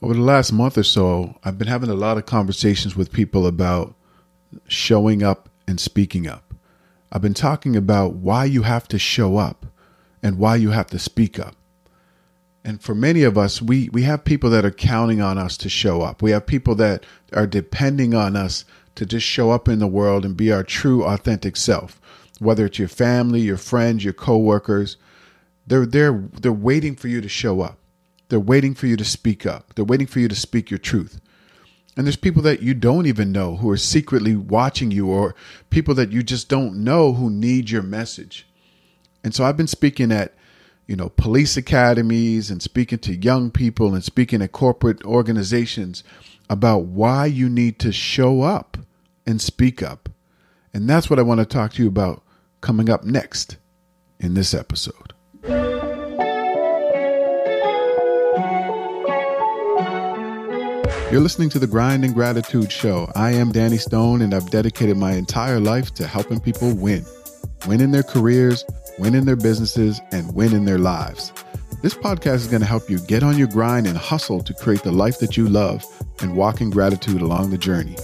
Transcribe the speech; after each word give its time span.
Over 0.00 0.14
the 0.14 0.20
last 0.20 0.52
month 0.52 0.78
or 0.78 0.84
so, 0.84 1.34
I've 1.42 1.58
been 1.58 1.66
having 1.66 1.90
a 1.90 1.94
lot 1.94 2.18
of 2.18 2.26
conversations 2.26 2.94
with 2.94 3.12
people 3.12 3.46
about 3.46 3.96
showing 4.68 5.24
up 5.24 5.48
and 5.66 5.80
speaking 5.80 6.28
up. 6.28 6.54
I've 7.10 7.22
been 7.22 7.34
talking 7.34 7.74
about 7.74 8.14
why 8.14 8.44
you 8.44 8.62
have 8.62 8.86
to 8.88 8.98
show 8.98 9.38
up 9.38 9.66
and 10.22 10.38
why 10.38 10.56
you 10.56 10.70
have 10.70 10.86
to 10.88 10.98
speak 10.98 11.38
up. 11.38 11.56
And 12.64 12.80
for 12.80 12.94
many 12.94 13.22
of 13.24 13.36
us, 13.36 13.60
we, 13.60 13.88
we 13.88 14.02
have 14.02 14.24
people 14.24 14.50
that 14.50 14.64
are 14.64 14.70
counting 14.70 15.20
on 15.20 15.36
us 15.36 15.56
to 15.58 15.68
show 15.68 16.02
up. 16.02 16.22
We 16.22 16.30
have 16.30 16.46
people 16.46 16.74
that 16.76 17.04
are 17.32 17.46
depending 17.46 18.14
on 18.14 18.36
us 18.36 18.64
to 18.94 19.06
just 19.06 19.26
show 19.26 19.50
up 19.50 19.68
in 19.68 19.78
the 19.78 19.86
world 19.86 20.24
and 20.24 20.36
be 20.36 20.52
our 20.52 20.62
true, 20.62 21.04
authentic 21.04 21.56
self. 21.56 22.00
Whether 22.38 22.66
it's 22.66 22.78
your 22.78 22.88
family, 22.88 23.40
your 23.40 23.56
friends, 23.56 24.04
your 24.04 24.12
coworkers, 24.12 24.96
they're 25.66 25.86
they're 25.86 26.24
they're 26.40 26.52
waiting 26.52 26.94
for 26.94 27.08
you 27.08 27.20
to 27.20 27.28
show 27.28 27.60
up. 27.60 27.78
They're 28.28 28.40
waiting 28.40 28.74
for 28.74 28.86
you 28.86 28.96
to 28.96 29.04
speak 29.04 29.46
up. 29.46 29.74
They're 29.74 29.84
waiting 29.84 30.06
for 30.06 30.20
you 30.20 30.28
to 30.28 30.34
speak 30.34 30.70
your 30.70 30.78
truth. 30.78 31.20
And 31.96 32.06
there's 32.06 32.16
people 32.16 32.42
that 32.42 32.62
you 32.62 32.74
don't 32.74 33.06
even 33.06 33.32
know 33.32 33.56
who 33.56 33.68
are 33.70 33.76
secretly 33.76 34.36
watching 34.36 34.90
you, 34.90 35.08
or 35.08 35.34
people 35.70 35.94
that 35.94 36.12
you 36.12 36.22
just 36.22 36.48
don't 36.48 36.84
know 36.84 37.14
who 37.14 37.28
need 37.28 37.70
your 37.70 37.82
message. 37.82 38.46
And 39.24 39.34
so 39.34 39.44
I've 39.44 39.56
been 39.56 39.66
speaking 39.66 40.12
at, 40.12 40.32
you 40.86 40.94
know, 40.94 41.08
police 41.08 41.56
academies 41.56 42.50
and 42.50 42.62
speaking 42.62 43.00
to 43.00 43.16
young 43.16 43.50
people 43.50 43.94
and 43.94 44.04
speaking 44.04 44.42
at 44.42 44.52
corporate 44.52 45.04
organizations 45.04 46.04
about 46.48 46.84
why 46.84 47.26
you 47.26 47.48
need 47.48 47.78
to 47.80 47.92
show 47.92 48.42
up 48.42 48.78
and 49.26 49.40
speak 49.40 49.82
up. 49.82 50.08
And 50.72 50.88
that's 50.88 51.10
what 51.10 51.18
I 51.18 51.22
want 51.22 51.40
to 51.40 51.46
talk 51.46 51.72
to 51.74 51.82
you 51.82 51.88
about 51.88 52.22
coming 52.60 52.88
up 52.88 53.04
next 53.04 53.56
in 54.20 54.34
this 54.34 54.54
episode. 54.54 55.17
You're 61.10 61.22
listening 61.22 61.48
to 61.50 61.58
the 61.58 61.66
Grind 61.66 62.04
and 62.04 62.12
Gratitude 62.12 62.70
Show. 62.70 63.10
I 63.14 63.30
am 63.32 63.50
Danny 63.50 63.78
Stone, 63.78 64.20
and 64.20 64.34
I've 64.34 64.50
dedicated 64.50 64.98
my 64.98 65.12
entire 65.12 65.58
life 65.58 65.94
to 65.94 66.06
helping 66.06 66.38
people 66.38 66.74
win 66.74 67.06
win 67.66 67.80
in 67.80 67.92
their 67.92 68.02
careers, 68.02 68.62
win 68.98 69.14
in 69.14 69.24
their 69.24 69.34
businesses, 69.34 70.02
and 70.12 70.34
win 70.34 70.54
in 70.54 70.66
their 70.66 70.78
lives. 70.78 71.32
This 71.80 71.94
podcast 71.94 72.36
is 72.36 72.46
going 72.48 72.60
to 72.60 72.66
help 72.66 72.90
you 72.90 72.98
get 72.98 73.22
on 73.22 73.38
your 73.38 73.48
grind 73.48 73.86
and 73.86 73.96
hustle 73.96 74.42
to 74.42 74.52
create 74.52 74.82
the 74.82 74.92
life 74.92 75.18
that 75.20 75.34
you 75.34 75.48
love 75.48 75.82
and 76.20 76.36
walk 76.36 76.60
in 76.60 76.68
gratitude 76.68 77.22
along 77.22 77.50
the 77.50 77.58
journey. 77.58 77.96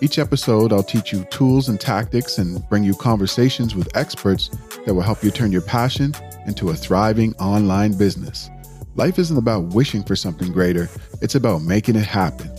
Each 0.00 0.20
episode, 0.20 0.72
I'll 0.72 0.84
teach 0.84 1.12
you 1.12 1.24
tools 1.24 1.68
and 1.68 1.80
tactics 1.80 2.38
and 2.38 2.66
bring 2.68 2.84
you 2.84 2.94
conversations 2.94 3.74
with 3.74 3.94
experts 3.96 4.50
that 4.84 4.94
will 4.94 5.02
help 5.02 5.24
you 5.24 5.32
turn 5.32 5.50
your 5.50 5.62
passion 5.62 6.14
into 6.46 6.70
a 6.70 6.74
thriving 6.74 7.34
online 7.36 7.98
business. 7.98 8.48
Life 8.94 9.18
isn't 9.18 9.36
about 9.36 9.74
wishing 9.74 10.02
for 10.02 10.16
something 10.16 10.52
greater, 10.52 10.88
it's 11.20 11.34
about 11.34 11.62
making 11.62 11.96
it 11.96 12.06
happen. 12.06 12.50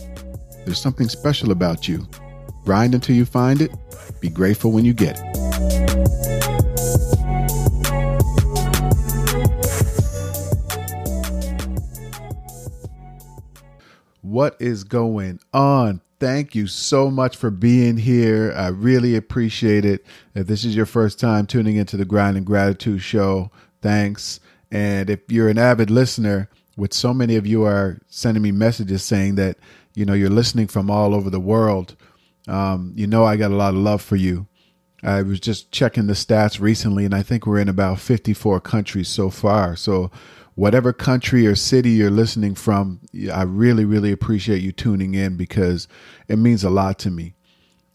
There's 0.64 0.80
something 0.80 1.08
special 1.08 1.50
about 1.50 1.88
you. 1.88 2.06
Grind 2.64 2.94
until 2.94 3.16
you 3.16 3.24
find 3.24 3.62
it, 3.62 3.70
be 4.20 4.28
grateful 4.28 4.72
when 4.72 4.84
you 4.84 4.92
get 4.92 5.18
it. 5.18 5.38
What 14.20 14.56
is 14.60 14.84
going 14.84 15.40
on? 15.54 16.02
Thank 16.20 16.54
you 16.54 16.66
so 16.66 17.10
much 17.10 17.36
for 17.36 17.50
being 17.50 17.96
here. 17.96 18.52
I 18.54 18.68
really 18.68 19.16
appreciate 19.16 19.84
it. 19.84 20.04
If 20.34 20.46
this 20.46 20.64
is 20.64 20.76
your 20.76 20.84
first 20.84 21.18
time 21.18 21.46
tuning 21.46 21.76
into 21.76 21.96
the 21.96 22.04
Grind 22.04 22.36
and 22.36 22.44
Gratitude 22.44 23.00
Show, 23.00 23.50
thanks. 23.80 24.40
And 24.70 25.08
if 25.08 25.20
you're 25.28 25.48
an 25.48 25.58
avid 25.58 25.90
listener, 25.90 26.50
which 26.78 26.94
so 26.94 27.12
many 27.12 27.34
of 27.34 27.44
you 27.44 27.64
are 27.64 27.98
sending 28.06 28.42
me 28.42 28.52
messages 28.52 29.02
saying 29.02 29.34
that 29.34 29.58
you 29.94 30.04
know 30.04 30.14
you're 30.14 30.30
listening 30.30 30.68
from 30.68 30.90
all 30.90 31.12
over 31.12 31.28
the 31.28 31.40
world, 31.40 31.96
um, 32.46 32.92
you 32.94 33.06
know 33.06 33.24
I 33.24 33.36
got 33.36 33.50
a 33.50 33.56
lot 33.56 33.74
of 33.74 33.80
love 33.80 34.00
for 34.00 34.14
you. 34.14 34.46
I 35.02 35.22
was 35.22 35.40
just 35.40 35.72
checking 35.72 36.06
the 36.06 36.12
stats 36.12 36.60
recently, 36.60 37.04
and 37.04 37.14
I 37.14 37.22
think 37.22 37.46
we're 37.46 37.58
in 37.58 37.68
about 37.68 37.98
54 37.98 38.60
countries 38.60 39.08
so 39.08 39.28
far. 39.28 39.74
So, 39.74 40.10
whatever 40.54 40.92
country 40.92 41.46
or 41.46 41.56
city 41.56 41.90
you're 41.90 42.10
listening 42.10 42.54
from, 42.54 43.00
I 43.32 43.42
really, 43.42 43.84
really 43.84 44.12
appreciate 44.12 44.62
you 44.62 44.72
tuning 44.72 45.14
in 45.14 45.36
because 45.36 45.88
it 46.28 46.36
means 46.36 46.62
a 46.62 46.70
lot 46.70 46.98
to 47.00 47.10
me. 47.10 47.34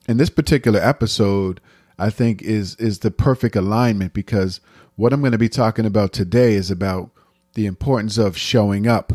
And 0.07 0.19
this 0.19 0.29
particular 0.29 0.81
episode, 0.81 1.61
I 1.97 2.09
think, 2.09 2.41
is 2.41 2.75
is 2.75 2.99
the 2.99 3.11
perfect 3.11 3.55
alignment 3.55 4.13
because 4.13 4.59
what 4.95 5.13
I'm 5.13 5.21
going 5.21 5.31
to 5.31 5.37
be 5.37 5.49
talking 5.49 5.85
about 5.85 6.11
today 6.11 6.55
is 6.55 6.69
about 6.69 7.11
the 7.53 7.65
importance 7.65 8.17
of 8.17 8.37
showing 8.37 8.87
up 8.87 9.13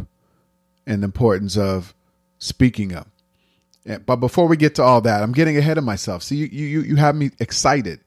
and 0.86 1.02
the 1.02 1.06
importance 1.06 1.56
of 1.56 1.94
speaking 2.38 2.94
up. 2.94 3.08
But 4.04 4.16
before 4.16 4.48
we 4.48 4.56
get 4.56 4.74
to 4.76 4.82
all 4.82 5.00
that, 5.02 5.22
I'm 5.22 5.32
getting 5.32 5.56
ahead 5.56 5.78
of 5.78 5.84
myself. 5.84 6.22
See, 6.22 6.36
you 6.36 6.46
you 6.46 6.80
you 6.82 6.96
have 6.96 7.16
me 7.16 7.30
excited. 7.40 8.00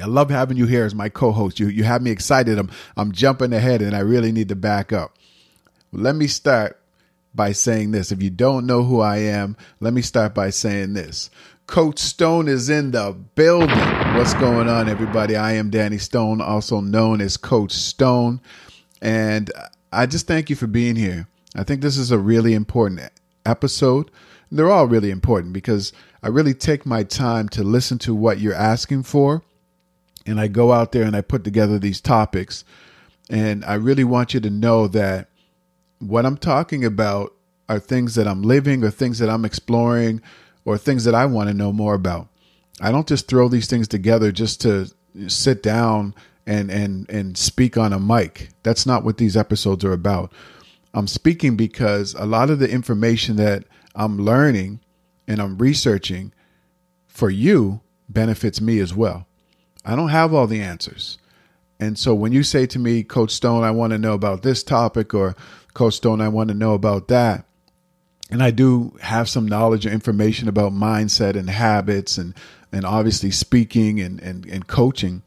I 0.00 0.04
love 0.04 0.28
having 0.28 0.58
you 0.58 0.66
here 0.66 0.84
as 0.84 0.94
my 0.94 1.08
co-host. 1.08 1.58
You 1.58 1.68
you 1.68 1.84
have 1.84 2.02
me 2.02 2.10
excited. 2.10 2.58
I'm 2.58 2.70
I'm 2.96 3.12
jumping 3.12 3.54
ahead, 3.54 3.80
and 3.80 3.96
I 3.96 4.00
really 4.00 4.30
need 4.30 4.50
to 4.50 4.56
back 4.56 4.92
up. 4.92 5.16
Let 5.90 6.16
me 6.16 6.26
start 6.26 6.78
by 7.34 7.52
saying 7.52 7.92
this. 7.92 8.12
If 8.12 8.22
you 8.22 8.30
don't 8.30 8.66
know 8.66 8.82
who 8.82 9.00
I 9.00 9.18
am, 9.18 9.56
let 9.80 9.94
me 9.94 10.02
start 10.02 10.34
by 10.34 10.50
saying 10.50 10.92
this. 10.92 11.30
Coach 11.66 11.98
Stone 11.98 12.48
is 12.48 12.68
in 12.68 12.90
the 12.90 13.12
building. 13.34 13.78
What's 14.14 14.34
going 14.34 14.68
on, 14.68 14.88
everybody? 14.88 15.34
I 15.34 15.52
am 15.52 15.70
Danny 15.70 15.98
Stone, 15.98 16.40
also 16.40 16.80
known 16.80 17.20
as 17.20 17.36
Coach 17.36 17.72
Stone. 17.72 18.40
And 19.00 19.50
I 19.92 20.06
just 20.06 20.26
thank 20.26 20.50
you 20.50 20.56
for 20.56 20.66
being 20.66 20.96
here. 20.96 21.28
I 21.54 21.64
think 21.64 21.80
this 21.80 21.96
is 21.96 22.10
a 22.10 22.18
really 22.18 22.54
important 22.54 23.00
episode. 23.44 24.10
They're 24.50 24.70
all 24.70 24.86
really 24.86 25.10
important 25.10 25.52
because 25.52 25.92
I 26.22 26.28
really 26.28 26.54
take 26.54 26.86
my 26.86 27.02
time 27.02 27.48
to 27.50 27.62
listen 27.62 27.98
to 28.00 28.14
what 28.14 28.40
you're 28.40 28.54
asking 28.54 29.04
for. 29.04 29.42
And 30.26 30.40
I 30.40 30.48
go 30.48 30.72
out 30.72 30.92
there 30.92 31.04
and 31.04 31.16
I 31.16 31.20
put 31.20 31.44
together 31.44 31.78
these 31.78 32.00
topics. 32.00 32.64
And 33.30 33.64
I 33.64 33.74
really 33.74 34.04
want 34.04 34.34
you 34.34 34.40
to 34.40 34.50
know 34.50 34.88
that 34.88 35.28
what 35.98 36.26
I'm 36.26 36.36
talking 36.36 36.84
about 36.84 37.32
are 37.68 37.78
things 37.78 38.14
that 38.14 38.28
I'm 38.28 38.42
living 38.42 38.84
or 38.84 38.90
things 38.90 39.18
that 39.18 39.30
I'm 39.30 39.44
exploring 39.44 40.20
or 40.64 40.78
things 40.78 41.04
that 41.04 41.14
I 41.14 41.26
want 41.26 41.48
to 41.48 41.54
know 41.54 41.72
more 41.72 41.94
about. 41.94 42.28
I 42.80 42.92
don't 42.92 43.08
just 43.08 43.28
throw 43.28 43.48
these 43.48 43.66
things 43.66 43.88
together 43.88 44.30
just 44.30 44.60
to 44.62 44.90
sit 45.28 45.62
down 45.62 46.14
and 46.46 46.70
and 46.70 47.08
and 47.10 47.36
speak 47.36 47.76
on 47.76 47.92
a 47.92 48.00
mic. 48.00 48.50
That's 48.62 48.86
not 48.86 49.04
what 49.04 49.18
these 49.18 49.36
episodes 49.36 49.84
are 49.84 49.92
about. 49.92 50.32
I'm 50.94 51.08
speaking 51.08 51.56
because 51.56 52.14
a 52.14 52.24
lot 52.24 52.48
of 52.48 52.58
the 52.58 52.70
information 52.70 53.36
that 53.36 53.64
I'm 53.94 54.18
learning 54.18 54.80
and 55.28 55.40
I'm 55.40 55.58
researching 55.58 56.32
for 57.06 57.28
you 57.28 57.80
benefits 58.08 58.60
me 58.60 58.78
as 58.78 58.94
well. 58.94 59.26
I 59.84 59.96
don't 59.96 60.08
have 60.08 60.32
all 60.32 60.46
the 60.46 60.60
answers. 60.60 61.18
And 61.78 61.98
so 61.98 62.14
when 62.14 62.32
you 62.32 62.42
say 62.42 62.66
to 62.66 62.78
me, 62.78 63.02
Coach 63.02 63.32
Stone, 63.32 63.62
I 63.62 63.70
want 63.70 63.92
to 63.92 63.98
know 63.98 64.14
about 64.14 64.42
this 64.42 64.62
topic, 64.62 65.12
or 65.12 65.36
Coach 65.74 65.94
Stone, 65.94 66.20
I 66.20 66.28
want 66.28 66.48
to 66.48 66.54
know 66.54 66.72
about 66.72 67.08
that, 67.08 67.44
and 68.30 68.42
I 68.42 68.50
do 68.50 68.96
have 69.02 69.28
some 69.28 69.46
knowledge 69.46 69.86
or 69.86 69.90
information 69.90 70.48
about 70.48 70.72
mindset 70.72 71.36
and 71.36 71.50
habits 71.50 72.16
and 72.18 72.34
and 72.72 72.84
obviously 72.84 73.30
speaking 73.30 74.00
and 74.00 74.20
and, 74.20 74.46
and 74.46 74.66
coaching, 74.66 75.22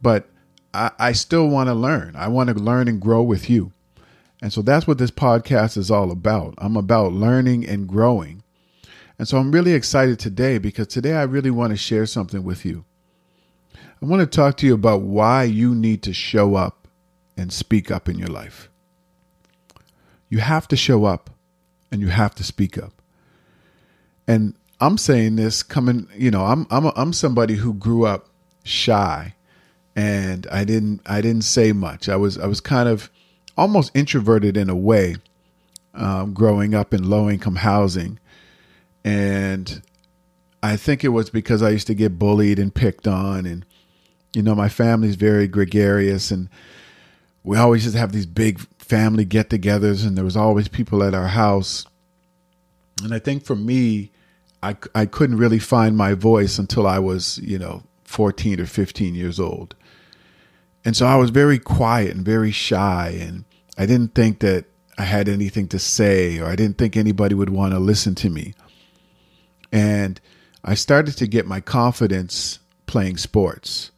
but 0.00 0.28
I, 0.74 0.90
I 0.98 1.12
still 1.12 1.48
want 1.48 1.68
to 1.68 1.74
learn. 1.74 2.16
I 2.16 2.28
want 2.28 2.50
to 2.50 2.54
learn 2.54 2.88
and 2.88 3.00
grow 3.00 3.22
with 3.22 3.48
you. 3.48 3.72
And 4.42 4.52
so 4.52 4.60
that's 4.60 4.86
what 4.86 4.98
this 4.98 5.10
podcast 5.10 5.76
is 5.76 5.90
all 5.90 6.10
about. 6.10 6.54
I'm 6.58 6.76
about 6.76 7.12
learning 7.12 7.66
and 7.66 7.88
growing. 7.88 8.42
And 9.18 9.28
so 9.28 9.38
I'm 9.38 9.52
really 9.52 9.72
excited 9.72 10.18
today 10.18 10.58
because 10.58 10.88
today 10.88 11.14
I 11.14 11.22
really 11.22 11.50
want 11.50 11.70
to 11.70 11.76
share 11.76 12.04
something 12.04 12.42
with 12.42 12.64
you. 12.64 12.84
I 13.74 14.06
want 14.06 14.20
to 14.20 14.26
talk 14.26 14.56
to 14.58 14.66
you 14.66 14.74
about 14.74 15.02
why 15.02 15.44
you 15.44 15.74
need 15.74 16.02
to 16.02 16.12
show 16.12 16.56
up 16.56 16.88
and 17.36 17.52
speak 17.52 17.90
up 17.90 18.08
in 18.08 18.18
your 18.18 18.28
life. 18.28 18.68
You 20.28 20.38
have 20.38 20.68
to 20.68 20.76
show 20.76 21.04
up 21.04 21.30
and 21.90 22.00
you 22.00 22.08
have 22.08 22.34
to 22.34 22.44
speak 22.44 22.76
up. 22.76 22.92
And 24.26 24.54
I'm 24.80 24.98
saying 24.98 25.36
this 25.36 25.62
coming, 25.62 26.08
you 26.16 26.30
know, 26.30 26.44
I'm 26.44 26.66
I'm 26.70 26.86
a, 26.86 26.92
I'm 26.96 27.12
somebody 27.12 27.54
who 27.54 27.72
grew 27.72 28.04
up 28.04 28.28
shy, 28.64 29.34
and 29.96 30.46
I 30.50 30.64
didn't 30.64 31.00
I 31.06 31.20
didn't 31.20 31.44
say 31.44 31.72
much. 31.72 32.08
I 32.08 32.16
was 32.16 32.38
I 32.38 32.46
was 32.46 32.60
kind 32.60 32.88
of 32.88 33.10
almost 33.56 33.92
introverted 33.94 34.56
in 34.56 34.68
a 34.68 34.76
way, 34.76 35.16
um, 35.94 36.32
growing 36.32 36.74
up 36.74 36.92
in 36.92 37.08
low 37.08 37.30
income 37.30 37.56
housing, 37.56 38.18
and 39.04 39.82
I 40.62 40.76
think 40.76 41.04
it 41.04 41.08
was 41.08 41.30
because 41.30 41.62
I 41.62 41.70
used 41.70 41.86
to 41.88 41.94
get 41.94 42.18
bullied 42.18 42.58
and 42.58 42.74
picked 42.74 43.06
on, 43.06 43.46
and 43.46 43.64
you 44.34 44.42
know, 44.42 44.54
my 44.54 44.68
family's 44.68 45.14
very 45.14 45.46
gregarious, 45.46 46.30
and 46.30 46.48
we 47.44 47.56
always 47.56 47.84
just 47.84 47.96
have 47.96 48.12
these 48.12 48.26
big 48.26 48.60
family 48.78 49.24
get 49.24 49.50
togethers, 49.50 50.06
and 50.06 50.16
there 50.16 50.24
was 50.24 50.36
always 50.36 50.68
people 50.68 51.02
at 51.02 51.14
our 51.14 51.28
house. 51.28 51.86
And 53.02 53.14
I 53.14 53.18
think 53.18 53.44
for 53.44 53.56
me, 53.56 54.12
I, 54.62 54.76
I 54.94 55.06
couldn't 55.06 55.36
really 55.36 55.58
find 55.58 55.96
my 55.96 56.14
voice 56.14 56.58
until 56.58 56.86
I 56.86 56.98
was, 56.98 57.38
you 57.38 57.58
know, 57.58 57.82
14 58.04 58.60
or 58.60 58.66
15 58.66 59.14
years 59.14 59.38
old. 59.38 59.74
And 60.84 60.96
so 60.96 61.06
I 61.06 61.16
was 61.16 61.30
very 61.30 61.58
quiet 61.58 62.14
and 62.14 62.24
very 62.24 62.50
shy. 62.50 63.16
And 63.20 63.44
I 63.78 63.86
didn't 63.86 64.14
think 64.14 64.40
that 64.40 64.66
I 64.98 65.04
had 65.04 65.28
anything 65.28 65.68
to 65.68 65.78
say 65.78 66.38
or 66.38 66.46
I 66.46 66.56
didn't 66.56 66.78
think 66.78 66.96
anybody 66.96 67.34
would 67.34 67.50
want 67.50 67.72
to 67.72 67.78
listen 67.78 68.14
to 68.16 68.30
me. 68.30 68.54
And 69.72 70.20
I 70.62 70.74
started 70.74 71.16
to 71.18 71.26
get 71.26 71.46
my 71.46 71.60
confidence 71.60 72.60
playing 72.86 73.16
sports. 73.16 73.90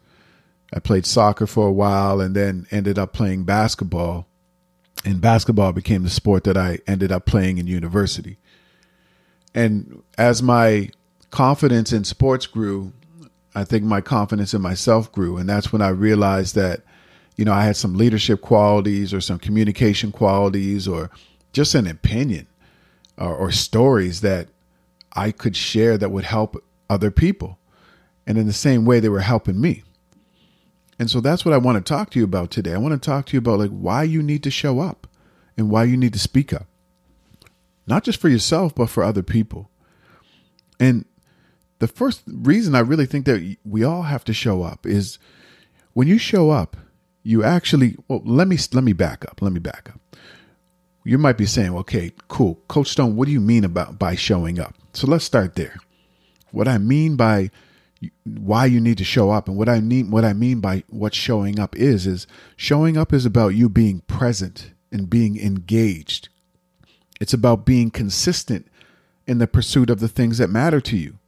I 0.72 0.78
played 0.78 1.06
soccer 1.06 1.46
for 1.46 1.66
a 1.66 1.72
while 1.72 2.20
and 2.20 2.34
then 2.34 2.66
ended 2.70 2.98
up 2.98 3.12
playing 3.12 3.44
basketball. 3.44 4.26
And 5.04 5.20
basketball 5.20 5.72
became 5.72 6.02
the 6.02 6.10
sport 6.10 6.44
that 6.44 6.56
I 6.56 6.80
ended 6.86 7.12
up 7.12 7.26
playing 7.26 7.58
in 7.58 7.66
university. 7.66 8.38
And 9.54 10.02
as 10.18 10.42
my 10.42 10.90
confidence 11.30 11.92
in 11.92 12.04
sports 12.04 12.46
grew, 12.46 12.92
I 13.56 13.64
think 13.64 13.84
my 13.84 14.02
confidence 14.02 14.52
in 14.52 14.60
myself 14.60 15.10
grew. 15.10 15.38
And 15.38 15.48
that's 15.48 15.72
when 15.72 15.80
I 15.80 15.88
realized 15.88 16.54
that, 16.56 16.82
you 17.36 17.44
know, 17.46 17.54
I 17.54 17.64
had 17.64 17.74
some 17.74 17.96
leadership 17.96 18.42
qualities 18.42 19.14
or 19.14 19.22
some 19.22 19.38
communication 19.38 20.12
qualities 20.12 20.86
or 20.86 21.10
just 21.54 21.74
an 21.74 21.86
opinion 21.86 22.48
or, 23.16 23.34
or 23.34 23.50
stories 23.50 24.20
that 24.20 24.48
I 25.14 25.30
could 25.30 25.56
share 25.56 25.96
that 25.96 26.10
would 26.10 26.24
help 26.24 26.62
other 26.90 27.10
people. 27.10 27.58
And 28.26 28.36
in 28.36 28.46
the 28.46 28.52
same 28.52 28.84
way, 28.84 29.00
they 29.00 29.08
were 29.08 29.20
helping 29.20 29.58
me. 29.58 29.84
And 30.98 31.10
so 31.10 31.22
that's 31.22 31.46
what 31.46 31.54
I 31.54 31.58
want 31.58 31.78
to 31.78 31.88
talk 31.88 32.10
to 32.10 32.18
you 32.18 32.26
about 32.26 32.50
today. 32.50 32.74
I 32.74 32.78
want 32.78 32.92
to 32.92 33.10
talk 33.10 33.24
to 33.26 33.32
you 33.32 33.38
about 33.38 33.58
like 33.58 33.70
why 33.70 34.02
you 34.02 34.22
need 34.22 34.42
to 34.42 34.50
show 34.50 34.80
up 34.80 35.06
and 35.56 35.70
why 35.70 35.84
you 35.84 35.96
need 35.96 36.12
to 36.12 36.18
speak 36.18 36.52
up. 36.52 36.66
Not 37.86 38.04
just 38.04 38.20
for 38.20 38.28
yourself, 38.28 38.74
but 38.74 38.90
for 38.90 39.02
other 39.02 39.22
people. 39.22 39.70
And 40.78 41.06
the 41.78 41.88
first 41.88 42.22
reason 42.26 42.74
I 42.74 42.80
really 42.80 43.06
think 43.06 43.26
that 43.26 43.56
we 43.64 43.84
all 43.84 44.02
have 44.02 44.24
to 44.24 44.32
show 44.32 44.62
up 44.62 44.86
is 44.86 45.18
when 45.92 46.08
you 46.08 46.18
show 46.18 46.50
up, 46.50 46.76
you 47.22 47.42
actually 47.42 47.96
well 48.08 48.22
let 48.24 48.48
me 48.48 48.56
let 48.72 48.84
me 48.84 48.92
back 48.92 49.24
up. 49.24 49.42
Let 49.42 49.52
me 49.52 49.60
back 49.60 49.90
up. 49.92 50.00
You 51.04 51.18
might 51.18 51.38
be 51.38 51.46
saying, 51.46 51.74
"Okay, 51.74 52.12
cool. 52.28 52.56
Coach 52.68 52.88
Stone, 52.88 53.16
what 53.16 53.26
do 53.26 53.32
you 53.32 53.40
mean 53.40 53.64
about 53.64 53.98
by 53.98 54.14
showing 54.14 54.58
up?" 54.58 54.74
So 54.92 55.06
let's 55.06 55.24
start 55.24 55.54
there. 55.54 55.76
What 56.50 56.68
I 56.68 56.78
mean 56.78 57.16
by 57.16 57.50
why 58.24 58.66
you 58.66 58.80
need 58.80 58.98
to 58.98 59.04
show 59.04 59.30
up 59.30 59.48
and 59.48 59.56
what 59.56 59.68
I 59.68 59.80
mean 59.80 60.10
what 60.10 60.24
I 60.24 60.32
mean 60.32 60.60
by 60.60 60.84
what 60.88 61.14
showing 61.14 61.58
up 61.58 61.74
is 61.76 62.06
is 62.06 62.26
showing 62.56 62.96
up 62.96 63.12
is 63.12 63.24
about 63.24 63.54
you 63.54 63.68
being 63.68 64.00
present 64.06 64.72
and 64.92 65.10
being 65.10 65.38
engaged. 65.38 66.28
It's 67.20 67.34
about 67.34 67.64
being 67.64 67.90
consistent 67.90 68.66
in 69.26 69.38
the 69.38 69.46
pursuit 69.46 69.90
of 69.90 70.00
the 70.00 70.08
things 70.08 70.38
that 70.38 70.50
matter 70.50 70.80
to 70.82 70.96
you. 70.96 71.18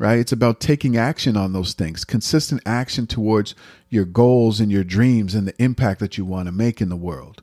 Right? 0.00 0.18
It's 0.18 0.32
about 0.32 0.60
taking 0.60 0.96
action 0.96 1.36
on 1.36 1.52
those 1.52 1.74
things, 1.74 2.06
consistent 2.06 2.62
action 2.64 3.06
towards 3.06 3.54
your 3.90 4.06
goals 4.06 4.58
and 4.58 4.72
your 4.72 4.82
dreams 4.82 5.34
and 5.34 5.46
the 5.46 5.62
impact 5.62 6.00
that 6.00 6.16
you 6.16 6.24
want 6.24 6.46
to 6.46 6.52
make 6.52 6.80
in 6.80 6.88
the 6.88 6.96
world. 6.96 7.42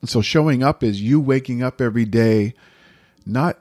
And 0.00 0.08
so 0.08 0.22
showing 0.22 0.62
up 0.62 0.84
is 0.84 1.02
you 1.02 1.18
waking 1.18 1.64
up 1.64 1.80
every 1.80 2.04
day 2.04 2.54
not 3.26 3.58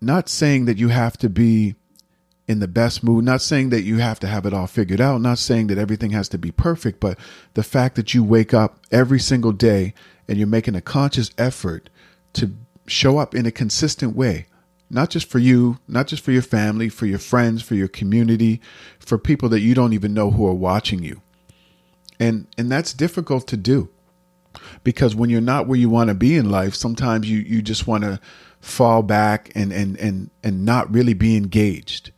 not 0.00 0.30
saying 0.30 0.64
that 0.64 0.78
you 0.78 0.88
have 0.88 1.18
to 1.18 1.28
be 1.28 1.74
in 2.50 2.58
the 2.58 2.66
best 2.66 3.04
mood. 3.04 3.24
Not 3.24 3.42
saying 3.42 3.70
that 3.70 3.82
you 3.82 3.98
have 3.98 4.18
to 4.20 4.26
have 4.26 4.44
it 4.44 4.52
all 4.52 4.66
figured 4.66 5.00
out, 5.00 5.20
not 5.20 5.38
saying 5.38 5.68
that 5.68 5.78
everything 5.78 6.10
has 6.10 6.28
to 6.30 6.38
be 6.38 6.50
perfect, 6.50 6.98
but 6.98 7.16
the 7.54 7.62
fact 7.62 7.94
that 7.94 8.12
you 8.12 8.24
wake 8.24 8.52
up 8.52 8.80
every 8.90 9.20
single 9.20 9.52
day 9.52 9.94
and 10.26 10.36
you're 10.36 10.48
making 10.48 10.74
a 10.74 10.80
conscious 10.80 11.30
effort 11.38 11.90
to 12.32 12.52
show 12.88 13.18
up 13.18 13.36
in 13.36 13.46
a 13.46 13.52
consistent 13.52 14.16
way, 14.16 14.46
not 14.90 15.08
just 15.08 15.28
for 15.28 15.38
you, 15.38 15.78
not 15.88 16.08
just 16.08 16.22
for 16.22 16.32
your 16.32 16.42
family, 16.42 16.88
for 16.88 17.06
your 17.06 17.18
friends, 17.18 17.62
for 17.62 17.74
your 17.74 17.88
community, 17.88 18.60
for 18.98 19.16
people 19.16 19.48
that 19.50 19.60
you 19.60 19.74
don't 19.74 19.92
even 19.92 20.12
know 20.12 20.30
who 20.30 20.46
are 20.46 20.54
watching 20.54 21.02
you. 21.02 21.22
And 22.18 22.46
and 22.58 22.70
that's 22.70 22.92
difficult 22.92 23.46
to 23.48 23.56
do. 23.56 23.88
Because 24.82 25.14
when 25.14 25.30
you're 25.30 25.40
not 25.40 25.68
where 25.68 25.78
you 25.78 25.88
want 25.88 26.08
to 26.08 26.14
be 26.14 26.36
in 26.36 26.50
life, 26.50 26.74
sometimes 26.74 27.30
you 27.30 27.38
you 27.38 27.62
just 27.62 27.86
want 27.86 28.04
to 28.04 28.20
fall 28.60 29.02
back 29.02 29.50
and 29.54 29.72
and 29.72 29.96
and 29.98 30.30
and 30.42 30.64
not 30.66 30.92
really 30.92 31.14
be 31.14 31.36
engaged 31.36 32.10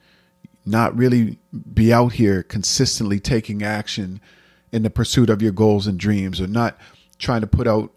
not 0.64 0.96
really 0.96 1.38
be 1.72 1.92
out 1.92 2.12
here 2.12 2.42
consistently 2.42 3.18
taking 3.18 3.62
action 3.62 4.20
in 4.70 4.82
the 4.82 4.90
pursuit 4.90 5.28
of 5.28 5.42
your 5.42 5.52
goals 5.52 5.86
and 5.86 5.98
dreams 5.98 6.40
or 6.40 6.46
not 6.46 6.78
trying 7.18 7.40
to 7.40 7.46
put 7.46 7.66
out 7.66 7.92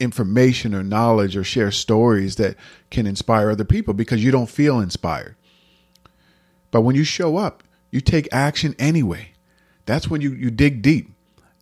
information 0.00 0.74
or 0.74 0.82
knowledge 0.82 1.36
or 1.36 1.44
share 1.44 1.70
stories 1.70 2.36
that 2.36 2.56
can 2.90 3.06
inspire 3.06 3.50
other 3.50 3.64
people 3.64 3.94
because 3.94 4.24
you 4.24 4.30
don't 4.30 4.48
feel 4.48 4.80
inspired. 4.80 5.36
But 6.70 6.80
when 6.80 6.96
you 6.96 7.04
show 7.04 7.36
up, 7.36 7.62
you 7.90 8.00
take 8.00 8.28
action 8.32 8.74
anyway. 8.78 9.32
That's 9.86 10.08
when 10.08 10.20
you, 10.20 10.32
you 10.32 10.50
dig 10.50 10.82
deep 10.82 11.10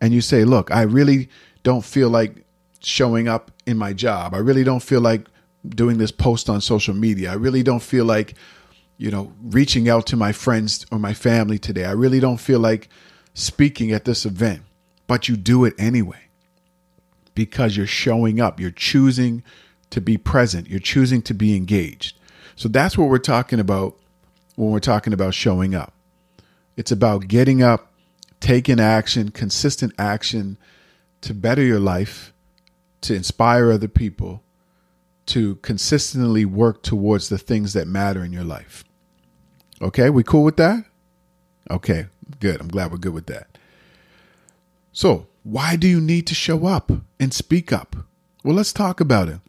and 0.01 0.15
you 0.15 0.21
say, 0.21 0.45
look, 0.45 0.71
I 0.71 0.83
really 0.83 1.29
don't 1.63 1.85
feel 1.85 2.09
like 2.09 2.45
showing 2.81 3.27
up 3.29 3.51
in 3.67 3.77
my 3.77 3.93
job. 3.93 4.35
I 4.35 4.39
really 4.39 4.65
don't 4.65 4.83
feel 4.83 5.01
like 5.01 5.27
doing 5.69 5.99
this 5.99 6.13
post 6.13 6.49
on 6.49 6.61
social 6.61 6.95
media. 6.95 7.33
I 7.33 7.35
really 7.35 7.63
don't 7.63 7.83
feel 7.83 8.05
like 8.05 8.35
you 8.99 9.13
know, 9.13 9.33
reaching 9.41 9.89
out 9.89 10.07
to 10.09 10.17
my 10.17 10.33
friends 10.33 10.85
or 10.91 10.99
my 10.99 11.15
family 11.15 11.57
today. 11.57 11.85
I 11.85 11.93
really 11.93 12.19
don't 12.19 12.39
feel 12.39 12.59
like 12.59 12.89
speaking 13.33 13.93
at 13.93 14.05
this 14.05 14.27
event, 14.27 14.63
but 15.07 15.29
you 15.29 15.37
do 15.37 15.65
it 15.65 15.75
anyway 15.79 16.28
because 17.39 17.77
you're 17.77 17.87
showing 17.87 18.41
up. 18.41 18.59
You're 18.59 18.73
choosing 18.73 19.45
to 19.91 20.01
be 20.01 20.19
present. 20.19 20.69
You're 20.69 20.81
choosing 20.81 21.23
to 21.23 21.33
be 21.33 21.55
engaged. 21.55 22.19
So 22.57 22.69
that's 22.69 22.99
what 22.99 23.09
we're 23.09 23.19
talking 23.19 23.61
about 23.61 23.97
when 24.57 24.73
we're 24.73 24.81
talking 24.81 25.13
about 25.13 25.35
showing 25.35 25.73
up. 25.73 25.93
It's 26.77 26.91
about 26.91 27.29
getting 27.29 27.63
up, 27.63 27.93
taking 28.41 28.81
action, 28.81 29.31
consistent 29.31 29.93
action 30.01 30.59
to 31.21 31.33
better 31.33 31.63
your 31.63 31.79
life, 31.79 32.33
to 33.03 33.15
inspire 33.15 33.71
other 33.71 33.87
people, 33.87 34.43
to 35.27 35.55
consistently 35.63 36.45
work 36.45 36.83
towards 36.83 37.29
the 37.29 37.39
things 37.39 37.73
that 37.73 37.87
matter 37.87 38.25
in 38.25 38.33
your 38.33 38.43
life. 38.43 38.83
Okay, 39.81 40.11
we 40.11 40.25
cool 40.25 40.43
with 40.43 40.57
that? 40.57 40.85
Okay, 41.71 42.07
good. 42.41 42.61
I'm 42.61 42.67
glad 42.67 42.91
we're 42.91 42.99
good 42.99 43.15
with 43.15 43.27
that. 43.27 43.59
So, 44.91 45.29
why 45.49 45.77
do 45.77 45.89
you 45.89 45.99
need 45.99 46.27
to 46.27 46.35
show 46.35 46.67
up 46.67 46.93
and 47.19 47.33
speak 47.33 47.73
up? 47.73 47.97
Well, 48.45 48.55
let's 48.55 48.73
talk 48.73 49.01
about 49.01 49.31
it. 49.31 49.41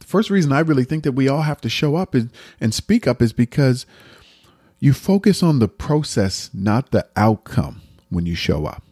The 0.00 0.04
first 0.04 0.28
reason 0.28 0.52
I 0.52 0.60
really 0.60 0.84
think 0.84 1.02
that 1.04 1.12
we 1.12 1.28
all 1.28 1.42
have 1.42 1.62
to 1.62 1.70
show 1.70 1.96
up 1.96 2.14
and, 2.14 2.30
and 2.60 2.74
speak 2.74 3.06
up 3.06 3.22
is 3.22 3.32
because 3.32 3.86
you 4.78 4.92
focus 4.92 5.42
on 5.42 5.60
the 5.60 5.68
process, 5.68 6.50
not 6.52 6.90
the 6.90 7.06
outcome 7.16 7.80
when 8.10 8.26
you 8.26 8.34
show 8.34 8.66
up. 8.66 8.82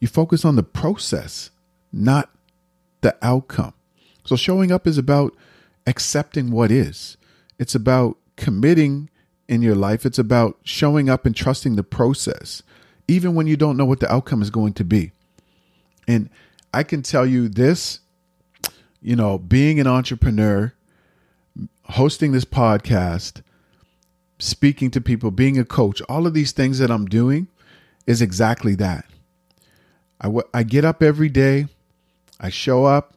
You 0.00 0.08
focus 0.08 0.44
on 0.44 0.56
the 0.56 0.64
process, 0.64 1.50
not 1.92 2.30
the 3.00 3.16
outcome. 3.22 3.74
So, 4.24 4.34
showing 4.34 4.72
up 4.72 4.88
is 4.88 4.98
about 4.98 5.36
accepting 5.86 6.50
what 6.50 6.72
is, 6.72 7.16
it's 7.60 7.76
about 7.76 8.18
committing 8.36 9.08
in 9.48 9.62
your 9.62 9.76
life. 9.76 10.04
It's 10.04 10.18
about 10.18 10.58
showing 10.64 11.08
up 11.08 11.24
and 11.24 11.34
trusting 11.34 11.76
the 11.76 11.84
process, 11.84 12.64
even 13.08 13.34
when 13.34 13.46
you 13.46 13.56
don't 13.56 13.76
know 13.76 13.84
what 13.84 14.00
the 14.00 14.12
outcome 14.12 14.42
is 14.42 14.50
going 14.50 14.72
to 14.74 14.84
be. 14.84 15.12
And 16.08 16.28
I 16.72 16.82
can 16.82 17.02
tell 17.02 17.26
you 17.26 17.48
this 17.48 18.00
you 19.06 19.14
know, 19.14 19.38
being 19.38 19.78
an 19.78 19.86
entrepreneur, 19.86 20.74
hosting 21.84 22.32
this 22.32 22.44
podcast, 22.44 23.40
speaking 24.40 24.90
to 24.90 25.00
people, 25.00 25.30
being 25.30 25.58
a 25.58 25.64
coach, 25.64 26.02
all 26.08 26.26
of 26.26 26.34
these 26.34 26.50
things 26.50 26.80
that 26.80 26.90
I'm 26.90 27.06
doing 27.06 27.46
is 28.08 28.20
exactly 28.20 28.74
that. 28.74 29.04
I, 30.20 30.24
w- 30.24 30.48
I 30.52 30.64
get 30.64 30.84
up 30.84 31.04
every 31.04 31.28
day, 31.28 31.68
I 32.40 32.50
show 32.50 32.84
up, 32.84 33.14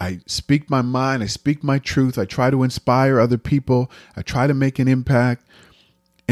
I 0.00 0.20
speak 0.24 0.70
my 0.70 0.80
mind, 0.80 1.22
I 1.22 1.26
speak 1.26 1.62
my 1.62 1.78
truth, 1.78 2.16
I 2.16 2.24
try 2.24 2.50
to 2.50 2.62
inspire 2.62 3.20
other 3.20 3.36
people, 3.38 3.90
I 4.16 4.22
try 4.22 4.46
to 4.46 4.54
make 4.54 4.78
an 4.78 4.88
impact. 4.88 5.46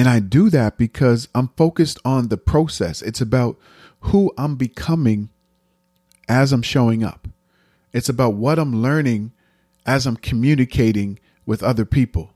And 0.01 0.09
I 0.09 0.19
do 0.19 0.49
that 0.49 0.79
because 0.79 1.29
I'm 1.35 1.49
focused 1.59 1.99
on 2.07 2.29
the 2.29 2.39
process. 2.39 3.03
It's 3.03 3.21
about 3.21 3.59
who 4.01 4.33
I'm 4.39 4.57
becoming 4.57 5.29
as 6.27 6.55
I'm 6.55 6.63
showing 6.63 7.05
up. 7.05 7.29
It's 7.93 8.09
about 8.09 8.33
what 8.33 8.59
I'm 8.59 8.81
learning 8.81 9.33
as 9.85 10.07
I'm 10.07 10.17
communicating 10.17 11.19
with 11.45 11.63
other 11.63 11.85
people. 11.85 12.33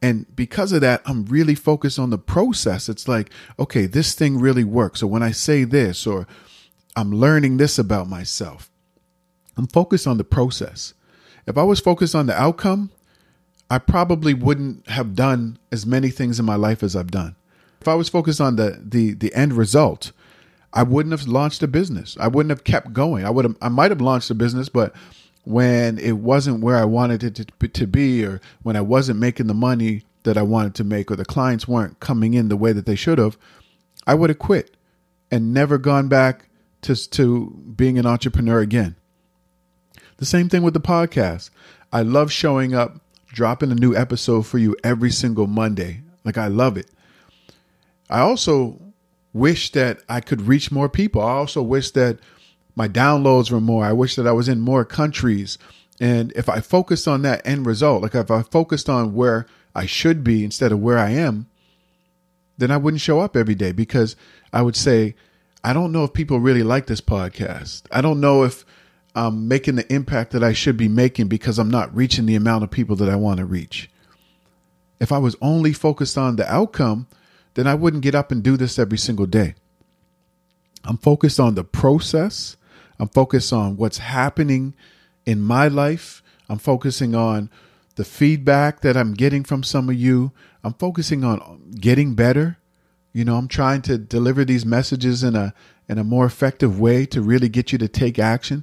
And 0.00 0.24
because 0.34 0.72
of 0.72 0.80
that, 0.80 1.02
I'm 1.04 1.26
really 1.26 1.54
focused 1.54 1.98
on 1.98 2.08
the 2.08 2.16
process. 2.16 2.88
It's 2.88 3.06
like, 3.06 3.28
okay, 3.58 3.84
this 3.84 4.14
thing 4.14 4.38
really 4.38 4.64
works. 4.64 5.02
Or 5.02 5.06
when 5.06 5.22
I 5.22 5.32
say 5.32 5.64
this, 5.64 6.06
or 6.06 6.26
I'm 6.96 7.12
learning 7.12 7.58
this 7.58 7.78
about 7.78 8.08
myself. 8.08 8.70
I'm 9.58 9.66
focused 9.66 10.06
on 10.06 10.16
the 10.16 10.24
process. 10.24 10.94
If 11.46 11.58
I 11.58 11.62
was 11.62 11.78
focused 11.78 12.14
on 12.14 12.24
the 12.24 12.40
outcome, 12.40 12.90
I 13.70 13.78
probably 13.78 14.34
wouldn't 14.34 14.88
have 14.88 15.14
done 15.14 15.58
as 15.70 15.86
many 15.86 16.10
things 16.10 16.40
in 16.40 16.44
my 16.44 16.56
life 16.56 16.82
as 16.82 16.96
I've 16.96 17.10
done. 17.10 17.36
If 17.80 17.88
I 17.88 17.94
was 17.94 18.08
focused 18.08 18.40
on 18.40 18.56
the 18.56 18.82
the 18.84 19.14
the 19.14 19.32
end 19.34 19.54
result, 19.54 20.12
I 20.72 20.82
wouldn't 20.82 21.18
have 21.18 21.28
launched 21.28 21.62
a 21.62 21.68
business. 21.68 22.16
I 22.20 22.28
wouldn't 22.28 22.50
have 22.50 22.64
kept 22.64 22.92
going. 22.92 23.24
I 23.24 23.30
would 23.30 23.44
have 23.44 23.56
I 23.62 23.68
might 23.68 23.90
have 23.90 24.00
launched 24.00 24.30
a 24.30 24.34
business, 24.34 24.68
but 24.68 24.94
when 25.44 25.98
it 25.98 26.18
wasn't 26.18 26.62
where 26.62 26.76
I 26.76 26.84
wanted 26.84 27.24
it 27.24 27.34
to, 27.36 27.68
to 27.68 27.86
be 27.86 28.24
or 28.24 28.40
when 28.62 28.76
I 28.76 28.82
wasn't 28.82 29.18
making 29.18 29.46
the 29.46 29.54
money 29.54 30.02
that 30.24 30.36
I 30.36 30.42
wanted 30.42 30.74
to 30.74 30.84
make 30.84 31.10
or 31.10 31.16
the 31.16 31.24
clients 31.24 31.66
weren't 31.66 31.98
coming 32.00 32.34
in 32.34 32.48
the 32.48 32.56
way 32.56 32.72
that 32.72 32.84
they 32.84 32.94
should 32.94 33.18
have, 33.18 33.38
I 34.06 34.14
would 34.14 34.28
have 34.28 34.38
quit 34.38 34.76
and 35.30 35.54
never 35.54 35.78
gone 35.78 36.08
back 36.08 36.48
to 36.82 36.94
to 37.10 37.50
being 37.76 37.98
an 37.98 38.06
entrepreneur 38.06 38.60
again. 38.60 38.96
The 40.18 40.26
same 40.26 40.48
thing 40.48 40.62
with 40.62 40.74
the 40.74 40.80
podcast. 40.80 41.50
I 41.92 42.02
love 42.02 42.30
showing 42.30 42.74
up, 42.74 43.00
dropping 43.32 43.72
a 43.72 43.76
new 43.76 43.94
episode 43.94 44.46
for 44.46 44.58
you 44.58 44.76
every 44.84 45.10
single 45.10 45.46
Monday. 45.46 46.02
Like, 46.24 46.38
I 46.38 46.48
love 46.48 46.76
it. 46.76 46.90
I 48.08 48.20
also 48.20 48.80
wish 49.32 49.70
that 49.72 50.00
I 50.08 50.20
could 50.20 50.42
reach 50.42 50.72
more 50.72 50.88
people. 50.88 51.22
I 51.22 51.32
also 51.32 51.62
wish 51.62 51.92
that 51.92 52.18
my 52.74 52.88
downloads 52.88 53.50
were 53.50 53.60
more. 53.60 53.84
I 53.84 53.92
wish 53.92 54.16
that 54.16 54.26
I 54.26 54.32
was 54.32 54.48
in 54.48 54.60
more 54.60 54.84
countries. 54.84 55.58
And 56.00 56.32
if 56.32 56.48
I 56.48 56.60
focused 56.60 57.06
on 57.06 57.22
that 57.22 57.46
end 57.46 57.66
result, 57.66 58.02
like 58.02 58.14
if 58.14 58.30
I 58.30 58.42
focused 58.42 58.88
on 58.88 59.14
where 59.14 59.46
I 59.74 59.86
should 59.86 60.24
be 60.24 60.44
instead 60.44 60.72
of 60.72 60.80
where 60.80 60.98
I 60.98 61.10
am, 61.10 61.46
then 62.58 62.70
I 62.70 62.76
wouldn't 62.76 63.00
show 63.00 63.20
up 63.20 63.36
every 63.36 63.54
day 63.54 63.72
because 63.72 64.16
I 64.52 64.62
would 64.62 64.76
say, 64.76 65.14
I 65.62 65.72
don't 65.72 65.92
know 65.92 66.04
if 66.04 66.12
people 66.12 66.40
really 66.40 66.62
like 66.62 66.86
this 66.86 67.00
podcast. 67.00 67.82
I 67.92 68.00
don't 68.00 68.20
know 68.20 68.44
if 68.44 68.64
I'm 69.14 69.48
making 69.48 69.76
the 69.76 69.92
impact 69.92 70.32
that 70.32 70.44
I 70.44 70.52
should 70.52 70.76
be 70.76 70.88
making 70.88 71.28
because 71.28 71.58
I'm 71.58 71.70
not 71.70 71.94
reaching 71.94 72.26
the 72.26 72.36
amount 72.36 72.64
of 72.64 72.70
people 72.70 72.96
that 72.96 73.08
I 73.08 73.16
want 73.16 73.38
to 73.38 73.44
reach. 73.44 73.90
If 75.00 75.10
I 75.12 75.18
was 75.18 75.36
only 75.40 75.72
focused 75.72 76.16
on 76.16 76.36
the 76.36 76.52
outcome, 76.52 77.06
then 77.54 77.66
I 77.66 77.74
wouldn't 77.74 78.02
get 78.02 78.14
up 78.14 78.30
and 78.30 78.42
do 78.42 78.56
this 78.56 78.78
every 78.78 78.98
single 78.98 79.26
day. 79.26 79.54
I'm 80.84 80.98
focused 80.98 81.40
on 81.40 81.54
the 81.54 81.64
process. 81.64 82.56
I'm 82.98 83.08
focused 83.08 83.52
on 83.52 83.76
what's 83.76 83.98
happening 83.98 84.74
in 85.26 85.40
my 85.40 85.68
life. 85.68 86.22
I'm 86.48 86.58
focusing 86.58 87.14
on 87.14 87.50
the 87.96 88.04
feedback 88.04 88.80
that 88.80 88.96
I'm 88.96 89.14
getting 89.14 89.44
from 89.44 89.62
some 89.62 89.88
of 89.88 89.94
you. 89.94 90.32
I'm 90.62 90.74
focusing 90.74 91.24
on 91.24 91.72
getting 91.80 92.14
better. 92.14 92.58
You 93.12 93.24
know, 93.24 93.36
I'm 93.36 93.48
trying 93.48 93.82
to 93.82 93.98
deliver 93.98 94.44
these 94.44 94.64
messages 94.64 95.22
in 95.24 95.34
a 95.34 95.52
in 95.88 95.98
a 95.98 96.04
more 96.04 96.24
effective 96.24 96.78
way 96.78 97.04
to 97.06 97.20
really 97.20 97.48
get 97.48 97.72
you 97.72 97.78
to 97.78 97.88
take 97.88 98.18
action. 98.18 98.62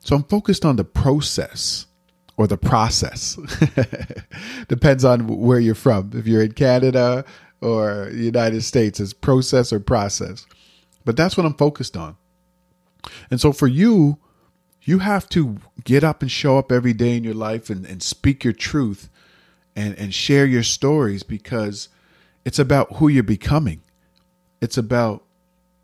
So 0.00 0.16
I'm 0.16 0.24
focused 0.24 0.64
on 0.64 0.76
the 0.76 0.84
process 0.84 1.86
or 2.36 2.46
the 2.46 2.56
process. 2.56 3.38
Depends 4.68 5.04
on 5.04 5.26
where 5.26 5.58
you're 5.58 5.74
from. 5.74 6.12
If 6.14 6.26
you're 6.26 6.42
in 6.42 6.52
Canada 6.52 7.24
or 7.60 8.08
the 8.10 8.24
United 8.24 8.62
States, 8.62 9.00
it's 9.00 9.12
process 9.12 9.72
or 9.72 9.80
process. 9.80 10.46
But 11.04 11.16
that's 11.16 11.36
what 11.36 11.46
I'm 11.46 11.54
focused 11.54 11.96
on. 11.96 12.16
And 13.30 13.40
so 13.40 13.52
for 13.52 13.66
you, 13.66 14.18
you 14.82 15.00
have 15.00 15.28
to 15.30 15.58
get 15.84 16.04
up 16.04 16.22
and 16.22 16.30
show 16.30 16.58
up 16.58 16.72
every 16.72 16.92
day 16.92 17.16
in 17.16 17.24
your 17.24 17.34
life 17.34 17.70
and, 17.70 17.84
and 17.84 18.02
speak 18.02 18.44
your 18.44 18.52
truth 18.52 19.10
and, 19.76 19.98
and 19.98 20.14
share 20.14 20.46
your 20.46 20.62
stories 20.62 21.22
because 21.22 21.88
it's 22.44 22.58
about 22.58 22.96
who 22.96 23.08
you're 23.08 23.22
becoming. 23.22 23.82
It's 24.60 24.78
about 24.78 25.24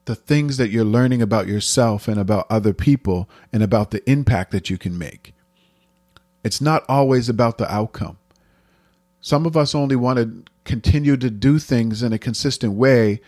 the 0.04 0.14
things 0.14 0.56
that 0.58 0.70
you're 0.70 0.84
learning 0.84 1.22
about 1.22 1.46
yourself 1.46 2.08
and 2.08 2.20
about 2.20 2.46
other 2.50 2.74
people 2.74 3.28
and 3.52 3.62
about 3.62 3.90
the 3.90 4.08
impact 4.10 4.50
that 4.52 4.68
you 4.68 4.76
can 4.76 4.98
make. 4.98 5.34
It's 6.42 6.60
not 6.60 6.84
always 6.88 7.28
about 7.28 7.58
the 7.58 7.72
outcome. 7.72 8.18
Some 9.20 9.46
of 9.46 9.56
us 9.56 9.74
only 9.74 9.96
want 9.96 10.18
to 10.18 10.44
continue 10.64 11.16
to 11.16 11.30
do 11.30 11.58
things 11.58 12.02
in 12.02 12.12
a 12.12 12.18
consistent 12.18 12.74
way 12.74 13.20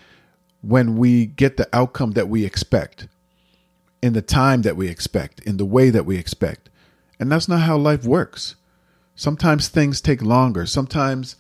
when 0.61 0.97
we 0.97 1.26
get 1.26 1.56
the 1.56 1.68
outcome 1.73 2.12
that 2.12 2.28
we 2.28 2.45
expect, 2.45 3.09
in 4.02 4.12
the 4.12 4.23
time 4.23 4.62
that 4.62 4.76
we 4.76 4.88
expect, 4.88 5.40
in 5.40 5.56
the 5.56 5.64
way 5.64 5.90
that 5.90 6.04
we 6.04 6.18
expect. 6.18 6.68
And 7.18 7.33
that's 7.33 7.49
not 7.49 7.61
how 7.61 7.78
life 7.78 8.04
works. 8.04 8.56
Sometimes 9.14 9.68
things 9.68 10.02
take 10.02 10.21
longer. 10.21 10.66
Sometimes 10.66 11.37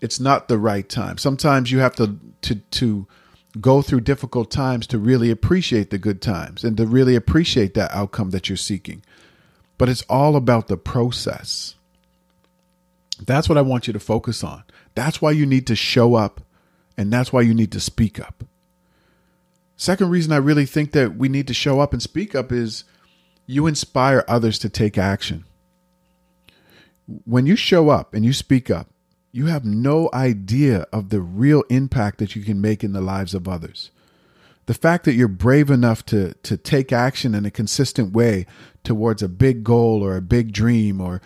it's 0.00 0.20
not 0.20 0.46
the 0.46 0.58
right 0.58 0.88
time. 0.88 1.18
Sometimes 1.18 1.72
you 1.72 1.80
have 1.80 1.96
to 1.96 2.18
to 2.42 2.54
to 2.54 3.06
go 3.60 3.82
through 3.82 4.00
difficult 4.00 4.50
times 4.50 4.86
to 4.88 4.98
really 4.98 5.30
appreciate 5.30 5.90
the 5.90 5.98
good 5.98 6.20
times 6.20 6.64
and 6.64 6.76
to 6.76 6.86
really 6.86 7.14
appreciate 7.14 7.74
that 7.74 7.92
outcome 7.92 8.30
that 8.30 8.48
you're 8.48 8.56
seeking. 8.56 9.02
But 9.78 9.88
it's 9.88 10.02
all 10.02 10.36
about 10.36 10.68
the 10.68 10.76
process. 10.76 11.74
That's 13.24 13.48
what 13.48 13.58
I 13.58 13.62
want 13.62 13.86
you 13.86 13.92
to 13.92 14.00
focus 14.00 14.44
on. 14.44 14.64
That's 14.94 15.22
why 15.22 15.30
you 15.30 15.46
need 15.46 15.66
to 15.68 15.76
show 15.76 16.14
up 16.14 16.40
and 16.96 17.12
that's 17.12 17.32
why 17.32 17.42
you 17.42 17.54
need 17.54 17.72
to 17.72 17.80
speak 17.80 18.18
up. 18.18 18.44
Second 19.76 20.10
reason 20.10 20.32
I 20.32 20.36
really 20.36 20.66
think 20.66 20.92
that 20.92 21.16
we 21.16 21.28
need 21.28 21.46
to 21.48 21.54
show 21.54 21.80
up 21.80 21.92
and 21.92 22.02
speak 22.02 22.34
up 22.34 22.50
is 22.50 22.84
you 23.46 23.66
inspire 23.66 24.24
others 24.26 24.58
to 24.60 24.68
take 24.68 24.96
action. 24.96 25.44
When 27.24 27.46
you 27.46 27.56
show 27.56 27.90
up 27.90 28.14
and 28.14 28.24
you 28.24 28.32
speak 28.32 28.70
up, 28.70 28.88
you 29.36 29.46
have 29.46 29.66
no 29.66 30.08
idea 30.14 30.86
of 30.94 31.10
the 31.10 31.20
real 31.20 31.62
impact 31.68 32.18
that 32.18 32.34
you 32.34 32.42
can 32.42 32.58
make 32.58 32.82
in 32.82 32.94
the 32.94 33.02
lives 33.02 33.34
of 33.34 33.46
others. 33.46 33.90
The 34.64 34.72
fact 34.72 35.04
that 35.04 35.12
you're 35.12 35.28
brave 35.28 35.70
enough 35.70 36.06
to 36.06 36.32
to 36.42 36.56
take 36.56 36.90
action 36.90 37.34
in 37.34 37.44
a 37.44 37.50
consistent 37.50 38.14
way 38.14 38.46
towards 38.82 39.22
a 39.22 39.28
big 39.28 39.62
goal 39.62 40.02
or 40.02 40.16
a 40.16 40.22
big 40.22 40.52
dream 40.52 41.02
or 41.02 41.20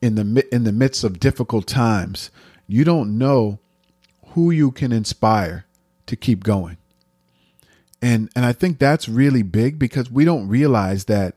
in 0.00 0.14
the 0.14 0.46
in 0.50 0.64
the 0.64 0.72
midst 0.72 1.04
of 1.04 1.20
difficult 1.20 1.66
times, 1.66 2.30
you 2.66 2.82
don't 2.82 3.18
know 3.18 3.58
who 4.28 4.50
you 4.50 4.70
can 4.70 4.90
inspire 4.90 5.66
to 6.06 6.16
keep 6.16 6.42
going. 6.42 6.78
And 8.00 8.30
and 8.34 8.46
I 8.46 8.54
think 8.54 8.78
that's 8.78 9.06
really 9.06 9.42
big 9.42 9.78
because 9.78 10.10
we 10.10 10.24
don't 10.24 10.48
realize 10.48 11.04
that 11.04 11.36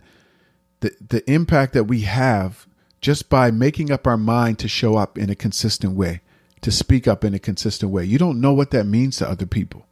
the 0.80 0.96
the 1.06 1.30
impact 1.30 1.74
that 1.74 1.84
we 1.84 2.02
have 2.02 2.66
just 3.04 3.28
by 3.28 3.52
making 3.52 3.92
up 3.92 4.08
our 4.08 4.18
mind 4.18 4.58
to 4.58 4.68
show 4.70 4.96
up 4.96 5.18
in 5.18 5.30
a 5.30 5.36
consistent 5.36 5.94
way, 5.94 6.22
to 6.62 6.72
speak 6.72 7.06
up 7.06 7.26
in 7.26 7.34
a 7.34 7.40
consistent 7.40 7.92
way. 7.92 8.06
You 8.06 8.18
don't 8.18 8.40
know 8.40 8.54
what 8.54 8.72
that 8.72 8.86
means 8.86 9.18
to 9.18 9.30
other 9.30 9.46
people. 9.46 9.86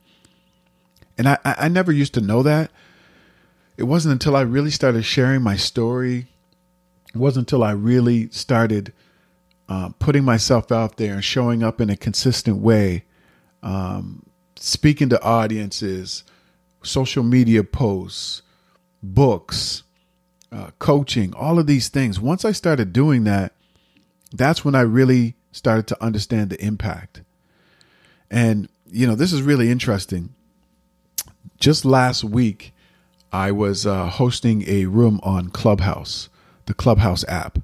And 1.17 1.27
I, 1.27 1.37
I 1.43 1.67
never 1.67 1.91
used 1.91 2.13
to 2.13 2.21
know 2.21 2.41
that. 2.41 2.71
It 3.75 3.83
wasn't 3.83 4.13
until 4.13 4.37
I 4.37 4.41
really 4.41 4.71
started 4.71 5.03
sharing 5.03 5.41
my 5.41 5.57
story. 5.57 6.27
It 7.13 7.17
wasn't 7.17 7.51
until 7.51 7.65
I 7.65 7.71
really 7.71 8.29
started 8.29 8.93
uh, 9.67 9.89
putting 9.99 10.23
myself 10.23 10.71
out 10.71 10.95
there 10.95 11.13
and 11.13 11.23
showing 11.23 11.63
up 11.63 11.81
in 11.81 11.89
a 11.89 11.97
consistent 11.97 12.59
way, 12.59 13.03
um, 13.61 14.25
speaking 14.55 15.09
to 15.09 15.21
audiences, 15.21 16.23
social 16.81 17.23
media 17.23 17.65
posts, 17.65 18.41
books, 19.03 19.83
uh, 20.51 20.71
coaching, 20.79 21.33
all 21.35 21.59
of 21.59 21.67
these 21.67 21.89
things. 21.89 22.19
Once 22.19 22.45
I 22.45 22.51
started 22.51 22.93
doing 22.93 23.23
that, 23.23 23.53
that's 24.33 24.63
when 24.65 24.75
I 24.75 24.81
really 24.81 25.35
started 25.51 25.87
to 25.87 26.03
understand 26.03 26.49
the 26.49 26.63
impact. 26.63 27.21
And, 28.29 28.69
you 28.89 29.07
know, 29.07 29.15
this 29.15 29.33
is 29.33 29.41
really 29.41 29.69
interesting. 29.69 30.33
Just 31.59 31.85
last 31.85 32.23
week, 32.23 32.73
I 33.31 33.51
was 33.51 33.85
uh, 33.85 34.07
hosting 34.07 34.67
a 34.67 34.85
room 34.85 35.19
on 35.23 35.49
Clubhouse, 35.49 36.29
the 36.65 36.73
Clubhouse 36.73 37.25
app. 37.27 37.59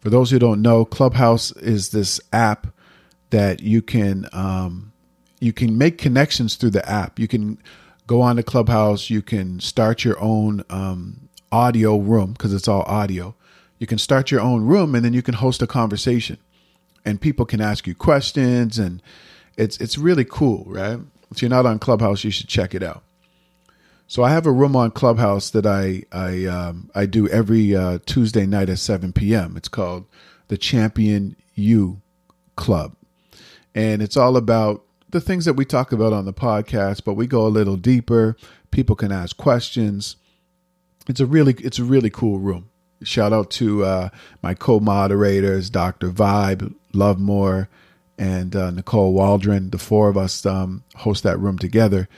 For 0.00 0.10
those 0.10 0.30
who 0.30 0.38
don't 0.38 0.62
know, 0.62 0.84
Clubhouse 0.84 1.52
is 1.52 1.90
this 1.90 2.20
app 2.32 2.68
that 3.30 3.60
you 3.60 3.82
can 3.82 4.28
um, 4.32 4.92
you 5.40 5.52
can 5.52 5.76
make 5.76 5.98
connections 5.98 6.54
through 6.54 6.70
the 6.70 6.88
app. 6.88 7.18
You 7.18 7.28
can 7.28 7.58
go 8.06 8.20
on 8.22 8.36
to 8.36 8.42
Clubhouse. 8.42 9.10
You 9.10 9.22
can 9.22 9.60
start 9.60 10.04
your 10.04 10.18
own 10.20 10.64
um, 10.70 11.25
audio 11.56 11.96
room 11.96 12.32
because 12.32 12.52
it's 12.52 12.68
all 12.68 12.82
audio. 12.82 13.34
You 13.78 13.86
can 13.86 13.98
start 13.98 14.30
your 14.30 14.42
own 14.42 14.66
room 14.66 14.94
and 14.94 15.02
then 15.04 15.14
you 15.14 15.22
can 15.22 15.34
host 15.34 15.62
a 15.62 15.66
conversation 15.66 16.36
and 17.04 17.18
people 17.20 17.46
can 17.46 17.62
ask 17.62 17.86
you 17.86 17.94
questions 17.94 18.78
and 18.78 19.02
it's 19.56 19.78
it's 19.78 19.96
really 19.96 20.24
cool, 20.24 20.64
right? 20.66 20.98
If 21.30 21.40
you're 21.40 21.48
not 21.48 21.64
on 21.66 21.78
Clubhouse, 21.78 22.24
you 22.24 22.30
should 22.30 22.48
check 22.48 22.74
it 22.74 22.82
out. 22.82 23.02
So 24.06 24.22
I 24.22 24.30
have 24.30 24.46
a 24.46 24.52
room 24.52 24.76
on 24.76 24.90
Clubhouse 24.90 25.48
that 25.50 25.66
I 25.66 26.02
I 26.12 26.44
um, 26.44 26.90
I 26.94 27.06
do 27.06 27.26
every 27.28 27.74
uh, 27.74 28.00
Tuesday 28.04 28.46
night 28.46 28.68
at 28.68 28.78
7 28.78 29.12
p.m. 29.14 29.56
It's 29.56 29.68
called 29.68 30.04
the 30.48 30.58
Champion 30.58 31.36
You 31.54 32.02
Club, 32.56 32.94
and 33.74 34.02
it's 34.02 34.16
all 34.16 34.36
about 34.36 34.84
the 35.10 35.20
things 35.22 35.46
that 35.46 35.54
we 35.54 35.64
talk 35.64 35.90
about 35.92 36.12
on 36.12 36.26
the 36.26 36.34
podcast, 36.34 37.02
but 37.04 37.14
we 37.14 37.26
go 37.26 37.46
a 37.46 37.48
little 37.48 37.76
deeper. 37.76 38.36
People 38.70 38.94
can 38.96 39.10
ask 39.10 39.36
questions 39.38 40.16
it's 41.08 41.20
a 41.20 41.26
really 41.26 41.54
it's 41.58 41.78
a 41.78 41.84
really 41.84 42.10
cool 42.10 42.38
room. 42.38 42.70
Shout 43.02 43.32
out 43.32 43.50
to 43.52 43.84
uh, 43.84 44.08
my 44.42 44.54
co-moderators, 44.54 45.68
Dr. 45.68 46.10
Vibe, 46.10 46.74
Love 46.94 47.18
Lovemore, 47.18 47.68
and 48.18 48.56
uh, 48.56 48.70
Nicole 48.70 49.12
Waldron. 49.12 49.70
The 49.70 49.78
four 49.78 50.08
of 50.08 50.16
us 50.16 50.46
um, 50.46 50.82
host 50.96 51.22
that 51.22 51.38
room 51.38 51.58
together, 51.58 52.08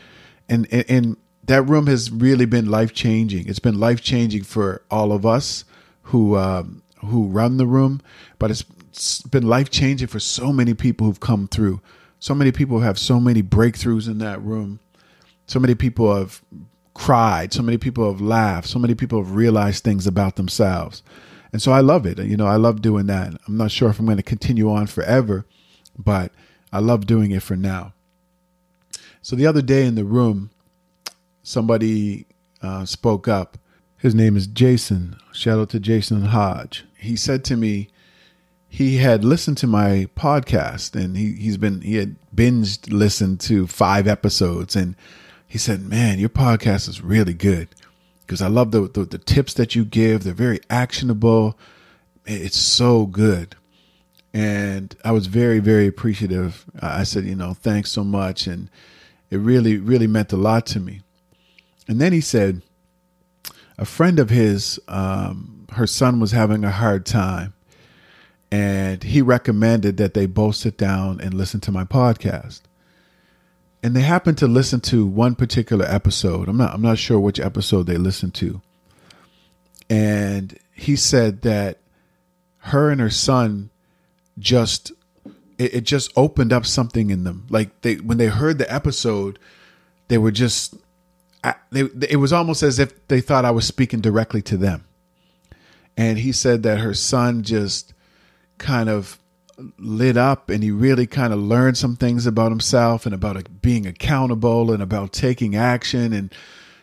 and, 0.49 0.69
and, 0.71 0.85
and 0.89 1.17
that 1.45 1.63
room 1.63 1.87
has 1.89 2.11
really 2.11 2.47
been 2.47 2.71
life 2.71 2.95
changing. 2.95 3.49
It's 3.49 3.59
been 3.59 3.81
life 3.81 4.03
changing 4.03 4.45
for 4.45 4.83
all 4.91 5.13
of 5.13 5.27
us 5.27 5.65
who 6.03 6.37
um, 6.37 6.83
who 7.01 7.27
run 7.27 7.57
the 7.57 7.67
room, 7.67 8.01
but 8.39 8.51
it's, 8.51 8.65
it's 8.89 9.23
been 9.23 9.47
life 9.47 9.71
changing 9.71 10.09
for 10.09 10.21
so 10.21 10.53
many 10.53 10.75
people 10.75 11.07
who've 11.07 11.21
come 11.21 11.49
through. 11.49 11.81
So 12.21 12.35
many 12.35 12.53
people 12.53 12.81
have 12.81 12.99
so 12.99 13.21
many 13.21 13.43
breakthroughs 13.43 14.09
in 14.09 14.19
that 14.19 14.43
room. 14.43 14.81
So 15.47 15.61
many 15.61 15.75
people 15.75 16.15
have 16.15 16.43
cried. 16.99 17.53
So 17.53 17.63
many 17.63 17.79
people 17.79 18.11
have 18.11 18.21
laughed. 18.21 18.69
So 18.69 18.79
many 18.79 18.95
people 18.95 19.23
have 19.23 19.35
realized 19.35 19.85
things 19.85 20.07
about 20.07 20.35
themselves. 20.37 21.03
And 21.53 21.63
so 21.63 21.73
I 21.73 21.81
love 21.81 22.05
it. 22.05 22.19
You 22.19 22.37
know, 22.37 22.47
I 22.47 22.57
love 22.57 22.83
doing 22.83 23.07
that. 23.07 23.33
I'm 23.47 23.57
not 23.57 23.71
sure 23.71 23.89
if 23.89 23.99
I'm 23.99 24.05
going 24.05 24.19
to 24.19 24.23
continue 24.23 24.71
on 24.71 24.89
forever, 24.89 25.47
but 25.97 26.33
I 26.73 26.81
love 26.81 27.07
doing 27.07 27.31
it 27.31 27.43
for 27.43 27.57
now. 27.57 27.95
So 29.23 29.37
the 29.37 29.47
other 29.47 29.63
day 29.63 29.87
in 29.87 29.95
the 29.95 30.05
room, 30.05 30.51
somebody 31.43 32.27
uh, 32.61 32.85
spoke 32.85 33.29
up 33.29 33.57
His 33.97 34.15
name 34.15 34.37
is 34.37 34.47
Jason. 34.49 35.17
Shout 35.33 35.59
out 35.61 35.71
to 35.71 35.81
Jason 35.81 36.27
Hodge. 36.27 36.85
He 36.97 37.15
said 37.15 37.45
to 37.45 37.57
me, 37.57 37.91
he 38.69 38.97
had 38.97 39.25
listened 39.25 39.57
to 39.59 39.67
my 39.67 40.09
podcast 40.17 40.95
and 40.95 41.17
he, 41.17 41.33
he's 41.33 41.57
been 41.57 41.81
he 41.81 41.97
had 41.97 42.17
binged 42.35 42.93
listened 42.93 43.41
to 43.41 43.67
five 43.67 44.07
episodes 44.07 44.77
and 44.77 44.95
he 45.49 45.59
said 45.59 45.81
man 45.83 46.19
your 46.19 46.29
podcast 46.29 46.89
is 46.89 47.03
really 47.03 47.35
good. 47.35 47.69
Because 48.21 48.43
i 48.43 48.47
love 48.47 48.71
the, 48.71 48.83
the, 48.89 49.05
the 49.05 49.19
tips 49.19 49.55
that 49.55 49.75
you 49.75 49.85
give. 49.85 50.25
They're 50.25 50.35
very 50.35 50.61
actionable. 50.71 51.59
It's 52.27 52.59
so 52.59 53.07
good. 53.07 53.57
And 54.33 54.95
i 55.05 55.11
was 55.11 55.27
very 55.27 55.59
very 55.59 55.87
appreciative. 55.87 56.65
I 56.81 57.05
said 57.05 57.25
you 57.25 57.35
know 57.35 57.55
thanks 57.55 57.91
so 57.91 58.05
much. 58.05 58.47
And 58.47 58.71
it 59.31 59.39
really 59.39 59.79
really 59.79 60.07
meant 60.07 60.33
a 60.33 60.37
lot 60.37 60.67
to 60.67 60.81
me. 60.81 61.01
And 61.89 62.01
then 62.01 62.13
he 62.13 62.21
said 62.21 62.63
a 63.79 63.85
friend 63.85 64.19
of 64.19 64.31
his 64.31 64.79
um, 64.89 65.67
her 65.73 65.87
son 65.87 66.21
was 66.21 66.33
having 66.33 66.65
a 66.65 66.71
hard 66.71 67.07
time 67.07 67.55
and 68.51 69.03
he 69.03 69.21
recommended 69.23 69.97
that 69.99 70.15
they 70.15 70.27
both 70.27 70.57
sit 70.57 70.79
down 70.79 71.21
and 71.21 71.35
listen 71.35 71.61
to 71.61 71.73
my 71.73 71.85
podcast. 71.85 72.63
And 73.83 73.95
they 73.95 74.01
happened 74.01 74.39
to 74.39 74.49
listen 74.49 74.81
to 74.83 75.07
one 75.07 75.35
particular 75.35 75.87
episode. 75.87 76.49
I'm 76.49 76.57
not 76.57 76.75
I'm 76.75 76.83
not 76.83 76.99
sure 76.99 77.21
which 77.21 77.39
episode 77.39 77.87
they 77.87 77.97
listened 77.97 78.35
to. 78.35 78.61
And 79.89 80.59
he 80.73 80.97
said 80.97 81.43
that 81.43 81.79
her 82.59 82.91
and 82.91 83.01
her 83.01 83.11
son 83.11 83.71
just 84.39 84.93
it, 85.59 85.75
it 85.75 85.81
just 85.83 86.13
opened 86.17 86.53
up 86.53 86.67
something 86.67 87.11
in 87.11 87.25
them. 87.25 87.47
Like 87.51 87.81
they 87.83 87.97
when 87.97 88.19
they 88.19 88.27
heard 88.27 88.59
the 88.59 88.73
episode, 88.73 89.39
they 90.09 90.19
were 90.19 90.33
just 90.33 90.75
they, 91.71 91.83
it 92.09 92.19
was 92.19 92.33
almost 92.33 92.63
as 92.63 92.79
if 92.79 93.07
they 93.09 93.21
thought 93.21 93.45
I 93.45 93.51
was 93.51 93.67
speaking 93.67 94.01
directly 94.01 94.43
to 94.43 94.57
them. 94.57 94.85
And 95.97 96.19
he 96.19 96.33
said 96.33 96.63
that 96.63 96.79
her 96.79 96.95
son 96.95 97.43
just 97.43 97.93
kind 98.59 98.89
of 98.89 99.19
lit 99.79 100.17
up 100.17 100.51
and 100.51 100.63
he 100.63 100.71
really 100.71 101.07
kind 101.07 101.33
of 101.33 101.39
learned 101.39 101.77
some 101.77 101.97
things 101.97 102.27
about 102.27 102.53
himself 102.53 103.07
and 103.07 103.15
about 103.15 103.61
being 103.61 103.87
accountable 103.87 104.73
and 104.73 104.83
about 104.83 105.13
taking 105.13 105.57
action. 105.57 106.13
And 106.13 106.33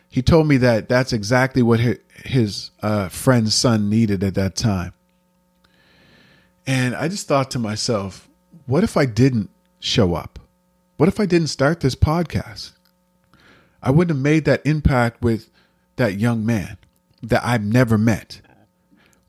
he 0.10 0.22
told 0.22 0.48
me 0.48 0.58
that 0.58 0.90
that's 0.90 1.14
exactly 1.14 1.62
what 1.62 1.80
his 2.24 2.72
uh, 2.82 3.10
friend's 3.10 3.56
son 3.56 3.90
needed 3.90 4.24
at 4.24 4.36
that 4.36 4.56
time. 4.56 4.94
And 6.68 6.96
i 6.96 7.08
just 7.08 7.28
thought 7.28 7.52
to 7.52 7.60
myself 7.60 8.28
what 8.66 8.84
if 8.84 8.98
i 8.98 9.06
didn't 9.06 9.50
show 9.80 10.16
up? 10.16 10.40
What 10.98 11.10
if 11.10 11.20
i 11.20 11.26
didn't 11.26 11.48
start 11.48 11.80
this 11.80 11.96
podcast? 11.96 12.72
I 13.84 13.92
wouldn't 13.92 14.18
have 14.18 14.24
made 14.24 14.46
that 14.46 14.66
impact 14.66 15.22
with 15.22 15.50
that 15.98 16.16
young 16.16 16.46
man 16.46 16.78
that 17.22 17.46
i've 17.46 17.64
never 17.64 17.98
met. 17.98 18.42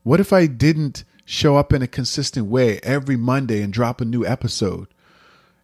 What 0.03 0.19
if 0.19 0.33
i 0.33 0.47
didn't 0.47 1.03
show 1.29 1.57
up 1.57 1.73
in 1.73 1.81
a 1.81 1.87
consistent 1.87 2.45
way 2.47 2.79
every 2.83 3.17
Monday 3.17 3.61
and 3.61 3.73
drop 3.73 3.99
a 3.99 4.05
new 4.05 4.25
episode. 4.25 4.87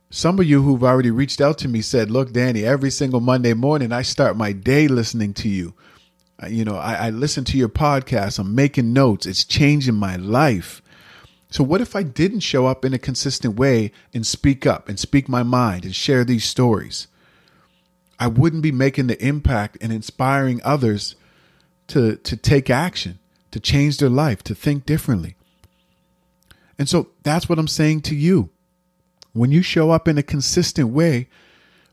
Some 0.09 0.37
of 0.37 0.45
you 0.45 0.61
who've 0.61 0.83
already 0.83 1.09
reached 1.09 1.39
out 1.39 1.57
to 1.59 1.69
me 1.69 1.81
said, 1.81 2.11
Look, 2.11 2.33
Danny, 2.33 2.65
every 2.65 2.91
single 2.91 3.21
Monday 3.21 3.53
morning 3.53 3.93
I 3.93 4.01
start 4.01 4.35
my 4.35 4.51
day 4.51 4.89
listening 4.89 5.33
to 5.35 5.47
you. 5.47 5.73
You 6.49 6.65
know, 6.65 6.75
I, 6.75 7.07
I 7.07 7.09
listen 7.11 7.45
to 7.45 7.57
your 7.57 7.69
podcast, 7.69 8.39
I'm 8.39 8.53
making 8.53 8.91
notes, 8.91 9.25
it's 9.25 9.45
changing 9.45 9.95
my 9.95 10.17
life. 10.17 10.81
So, 11.49 11.63
what 11.63 11.79
if 11.79 11.95
I 11.95 12.03
didn't 12.03 12.41
show 12.41 12.65
up 12.65 12.83
in 12.83 12.93
a 12.93 12.99
consistent 12.99 13.55
way 13.55 13.93
and 14.13 14.27
speak 14.27 14.67
up 14.67 14.89
and 14.89 14.99
speak 14.99 15.29
my 15.29 15.43
mind 15.43 15.85
and 15.85 15.95
share 15.95 16.25
these 16.25 16.43
stories? 16.43 17.07
I 18.19 18.27
wouldn't 18.27 18.63
be 18.63 18.73
making 18.73 19.07
the 19.07 19.25
impact 19.25 19.77
and 19.79 19.93
inspiring 19.93 20.59
others 20.65 21.15
to, 21.87 22.17
to 22.17 22.35
take 22.35 22.69
action, 22.69 23.19
to 23.51 23.61
change 23.61 23.99
their 23.99 24.09
life, 24.09 24.43
to 24.43 24.53
think 24.53 24.85
differently. 24.85 25.37
And 26.77 26.89
so 26.89 27.09
that's 27.23 27.47
what 27.47 27.59
I'm 27.59 27.67
saying 27.67 28.01
to 28.01 28.15
you. 28.15 28.49
When 29.33 29.51
you 29.51 29.61
show 29.61 29.91
up 29.91 30.07
in 30.07 30.17
a 30.17 30.23
consistent 30.23 30.89
way, 30.89 31.27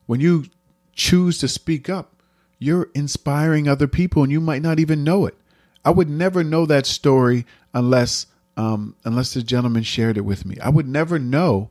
when 0.07 0.21
you 0.21 0.47
choose 0.93 1.39
to 1.39 1.49
speak 1.49 1.89
up, 1.89 2.23
you're 2.59 2.91
inspiring 2.95 3.67
other 3.67 3.87
people 3.89 4.23
and 4.23 4.31
you 4.31 4.41
might 4.41 4.63
not 4.63 4.79
even 4.79 5.03
know 5.03 5.27
it. 5.27 5.35
I 5.85 5.91
would 5.91 6.11
never 6.11 6.45
know 6.45 6.67
that 6.67 6.87
story 6.87 7.47
unless 7.73 8.27
um, 8.57 8.97
unless 9.05 9.33
the 9.33 9.43
gentleman 9.43 9.83
shared 9.83 10.19
it 10.19 10.23
with 10.23 10.45
me. 10.45 10.59
I 10.61 10.69
would 10.69 10.87
never 10.87 11.19
know 11.19 11.71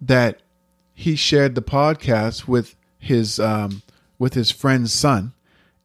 that 0.00 0.40
he 0.94 1.16
shared 1.16 1.54
the 1.54 1.62
podcast 1.62 2.46
with 2.46 2.76
his 2.98 3.40
um, 3.40 3.82
with 4.18 4.34
his 4.34 4.50
friend's 4.52 4.92
son 4.92 5.32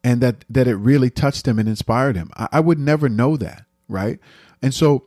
and 0.04 0.20
that 0.20 0.44
that 0.48 0.68
it 0.68 0.76
really 0.76 1.10
touched 1.10 1.48
him 1.48 1.58
and 1.58 1.68
inspired 1.68 2.14
him. 2.14 2.30
I, 2.36 2.48
I 2.52 2.60
would 2.60 2.78
never 2.78 3.08
know 3.08 3.36
that, 3.38 3.64
right? 3.88 4.20
And 4.62 4.72
so 4.72 5.06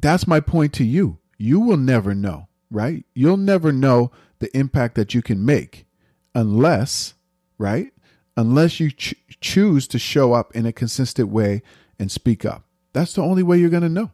that's 0.00 0.26
my 0.26 0.40
point 0.40 0.72
to 0.74 0.84
you. 0.84 1.18
You 1.38 1.60
will 1.60 1.76
never 1.76 2.14
know, 2.14 2.48
right? 2.70 3.04
You'll 3.14 3.36
never 3.36 3.72
know 3.72 4.10
the 4.38 4.56
impact 4.56 4.94
that 4.96 5.14
you 5.14 5.22
can 5.22 5.44
make 5.44 5.86
unless, 6.34 7.14
right? 7.58 7.92
Unless 8.36 8.80
you 8.80 8.90
ch- 8.90 9.14
choose 9.40 9.86
to 9.88 9.98
show 9.98 10.32
up 10.32 10.54
in 10.54 10.66
a 10.66 10.72
consistent 10.72 11.28
way 11.28 11.62
and 11.98 12.10
speak 12.10 12.44
up. 12.44 12.64
That's 12.92 13.14
the 13.14 13.22
only 13.22 13.42
way 13.42 13.58
you're 13.58 13.70
going 13.70 13.82
to 13.82 13.88
know. 13.88 14.10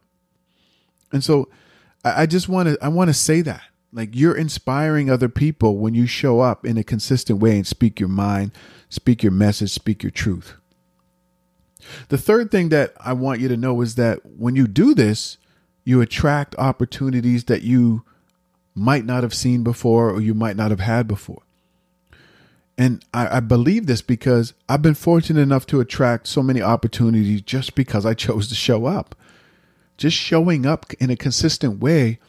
And 1.11 1.23
so 1.23 1.49
I, 2.03 2.23
I 2.23 2.25
just 2.25 2.49
want 2.49 2.69
to 2.69 2.77
I 2.81 2.87
want 2.87 3.09
to 3.09 3.13
say 3.13 3.41
that. 3.41 3.61
Like 3.93 4.15
you're 4.15 4.37
inspiring 4.37 5.09
other 5.09 5.27
people 5.27 5.77
when 5.77 5.93
you 5.93 6.07
show 6.07 6.39
up 6.39 6.65
in 6.65 6.77
a 6.77 6.83
consistent 6.83 7.39
way 7.39 7.57
and 7.57 7.67
speak 7.67 7.99
your 7.99 8.09
mind, 8.09 8.53
speak 8.89 9.21
your 9.21 9.33
message, 9.33 9.71
speak 9.71 10.01
your 10.01 10.11
truth. 10.11 10.53
The 12.09 12.17
third 12.17 12.51
thing 12.51 12.69
that 12.69 12.93
I 12.99 13.13
want 13.13 13.41
you 13.41 13.47
to 13.49 13.57
know 13.57 13.81
is 13.81 13.95
that 13.95 14.19
when 14.25 14.55
you 14.55 14.67
do 14.67 14.93
this, 14.93 15.37
you 15.83 16.01
attract 16.01 16.55
opportunities 16.57 17.45
that 17.45 17.61
you 17.63 18.03
might 18.75 19.05
not 19.05 19.23
have 19.23 19.33
seen 19.33 19.63
before 19.63 20.09
or 20.09 20.21
you 20.21 20.33
might 20.33 20.55
not 20.55 20.71
have 20.71 20.79
had 20.79 21.07
before. 21.07 21.41
And 22.77 23.03
I, 23.13 23.37
I, 23.37 23.39
believe 23.41 23.85
this 23.85 24.01
because 24.01 24.53
I've 24.69 24.81
been 24.81 24.95
fortunate 24.95 25.41
enough 25.41 25.67
to 25.67 25.81
attract 25.81 26.27
so 26.27 26.41
many 26.41 26.61
opportunities 26.61 27.41
just 27.41 27.75
because 27.75 28.05
I 28.05 28.13
chose 28.13 28.47
to 28.47 28.55
show 28.55 28.85
up. 28.85 29.13
Just 29.97 30.17
showing 30.17 30.65
up 30.65 30.91
in 30.95 31.09
a 31.09 31.15
consistent 31.15 31.79
way, 31.79 32.19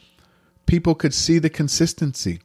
people 0.65 0.95
could 0.95 1.13
see 1.13 1.39
the 1.39 1.49
consistency. 1.49 2.41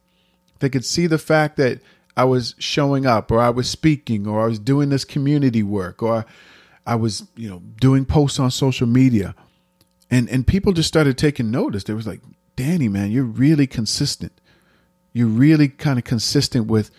They 0.61 0.71
could 0.71 0.85
see 0.85 1.07
the 1.07 1.19
fact 1.19 1.57
that 1.57 1.81
I 2.17 2.25
was 2.25 2.55
showing 2.59 3.05
up 3.05 3.31
or 3.31 3.41
I 3.41 3.51
was 3.51 3.69
speaking 3.69 4.27
or 4.27 4.43
I 4.43 4.47
was 4.47 4.59
doing 4.59 4.89
this 4.89 5.05
community 5.05 5.63
work 5.63 6.03
or 6.03 6.25
I 6.87 6.95
was, 6.95 7.27
you 7.37 7.51
know, 7.51 7.63
doing 7.81 8.07
posts 8.07 8.39
on 8.39 8.51
social 8.51 8.87
media 8.87 9.35
and 10.11 10.29
and 10.29 10.47
people 10.47 10.73
just 10.73 10.89
started 10.89 11.19
taking 11.19 11.51
notice. 11.51 11.85
They 11.85 11.95
was 11.95 12.07
like, 12.07 12.21
Danny, 12.57 12.89
man, 12.89 13.11
you're 13.11 13.25
really 13.25 13.67
consistent. 13.67 14.33
You're 15.13 15.27
really 15.27 15.69
kind 15.69 15.99
of 15.99 16.05
consistent 16.05 16.67
with 16.67 16.91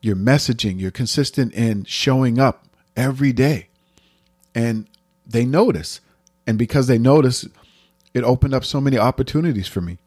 your 0.00 0.16
messaging. 0.16 0.80
You're 0.80 0.90
consistent 0.90 1.54
in 1.54 1.84
showing 1.84 2.38
up 2.38 2.66
every 2.96 3.32
day. 3.32 3.68
And 4.54 4.86
they 5.26 5.44
notice. 5.44 6.00
And 6.46 6.58
because 6.58 6.86
they 6.86 6.98
notice, 6.98 7.46
it 8.12 8.24
opened 8.24 8.54
up 8.54 8.64
so 8.64 8.80
many 8.80 8.98
opportunities 8.98 9.68
for 9.68 9.80
me. 9.80 9.98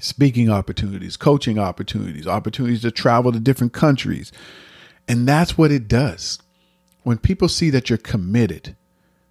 Speaking 0.00 0.50
opportunities, 0.50 1.16
coaching 1.16 1.58
opportunities, 1.58 2.26
opportunities 2.26 2.82
to 2.82 2.90
travel 2.90 3.32
to 3.32 3.40
different 3.40 3.72
countries. 3.72 4.32
And 5.06 5.28
that's 5.28 5.58
what 5.58 5.70
it 5.70 5.88
does. 5.88 6.38
When 7.02 7.18
people 7.18 7.48
see 7.48 7.70
that 7.70 7.90
you're 7.90 7.98
committed, 7.98 8.76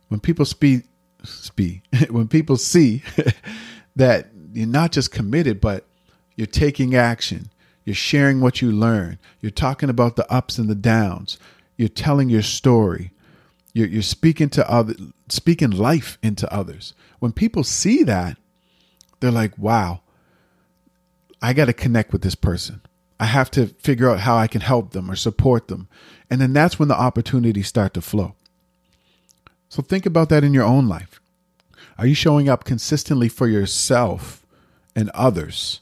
when 0.10 0.20
people 0.20 0.46
speak 0.46 0.84
speak 1.24 1.82
when 2.10 2.28
people 2.28 2.58
see 2.58 3.04
that 3.96 4.30
you're 4.54 4.68
not 4.68 4.92
just 4.92 5.12
committed, 5.12 5.62
but 5.62 5.86
you're 6.36 6.48
taking 6.48 6.96
action, 6.96 7.50
you're 7.86 7.96
sharing 7.96 8.42
what 8.42 8.62
you 8.62 8.72
learn, 8.72 9.20
you're 9.40 9.52
talking 9.52 9.90
about 9.90 10.16
the 10.16 10.32
ups 10.32 10.58
and 10.58 10.70
the 10.70 10.76
downs, 10.76 11.38
you're 11.78 11.90
telling 11.90 12.30
your 12.30 12.42
story, 12.42 13.12
you're, 13.74 13.88
you're 13.88 14.02
speaking 14.02 14.50
to 14.50 14.70
other, 14.70 14.94
speaking 15.30 15.72
life 15.72 16.18
into 16.22 16.52
others. 16.54 16.94
When 17.20 17.32
people 17.32 17.64
see 17.64 18.04
that, 18.04 18.38
they're 19.20 19.32
like, 19.32 19.58
"Wow, 19.58 20.02
I 21.42 21.54
got 21.54 21.66
to 21.66 21.74
connect 21.74 22.12
with 22.12 22.22
this 22.22 22.36
person. 22.36 22.82
I 23.20 23.26
have 23.26 23.52
to 23.52 23.68
figure 23.68 24.10
out 24.10 24.22
how 24.22 24.36
I 24.36 24.48
can 24.48 24.62
help 24.62 24.92
them 24.92 25.10
or 25.10 25.16
support 25.16 25.68
them," 25.68 25.88
and 26.30 26.42
then 26.42 26.54
that's 26.54 26.80
when 26.80 26.88
the 26.88 27.00
opportunities 27.00 27.68
start 27.68 27.94
to 27.94 28.02
flow. 28.02 28.36
So 29.72 29.82
think 29.82 30.06
about 30.06 30.28
that 30.28 30.44
in 30.44 30.54
your 30.54 30.66
own 30.66 30.90
life. 30.90 31.22
Are 31.98 32.06
you 32.06 32.14
showing 32.14 32.50
up 32.50 32.66
consistently 32.66 33.30
for 33.30 33.48
yourself 33.48 34.46
and 34.98 35.10
others? 35.12 35.80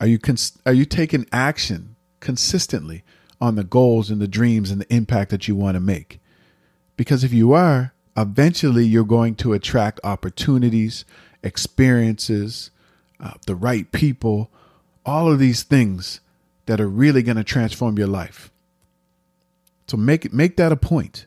Are 0.00 0.06
you 0.06 0.20
cons- 0.20 0.56
are 0.64 0.72
you 0.72 0.84
taking 0.84 1.26
action 1.32 1.96
consistently 2.20 3.02
on 3.40 3.56
the 3.56 3.64
goals 3.64 4.08
and 4.08 4.20
the 4.20 4.28
dreams 4.28 4.70
and 4.70 4.80
the 4.80 4.94
impact 4.94 5.32
that 5.32 5.48
you 5.48 5.56
want 5.56 5.74
to 5.74 5.80
make? 5.80 6.20
Because 6.96 7.24
if 7.24 7.32
you 7.32 7.52
are, 7.54 7.92
eventually 8.16 8.84
you're 8.84 9.02
going 9.02 9.34
to 9.34 9.52
attract 9.52 9.98
opportunities, 10.04 11.04
experiences, 11.42 12.70
uh, 13.18 13.32
the 13.48 13.56
right 13.56 13.90
people, 13.90 14.48
all 15.04 15.28
of 15.28 15.40
these 15.40 15.64
things 15.64 16.20
that 16.66 16.80
are 16.80 16.88
really 16.88 17.24
going 17.24 17.36
to 17.36 17.42
transform 17.42 17.98
your 17.98 18.06
life. 18.06 18.52
So 19.88 19.96
make 19.96 20.32
make 20.32 20.56
that 20.58 20.70
a 20.70 20.76
point. 20.76 21.26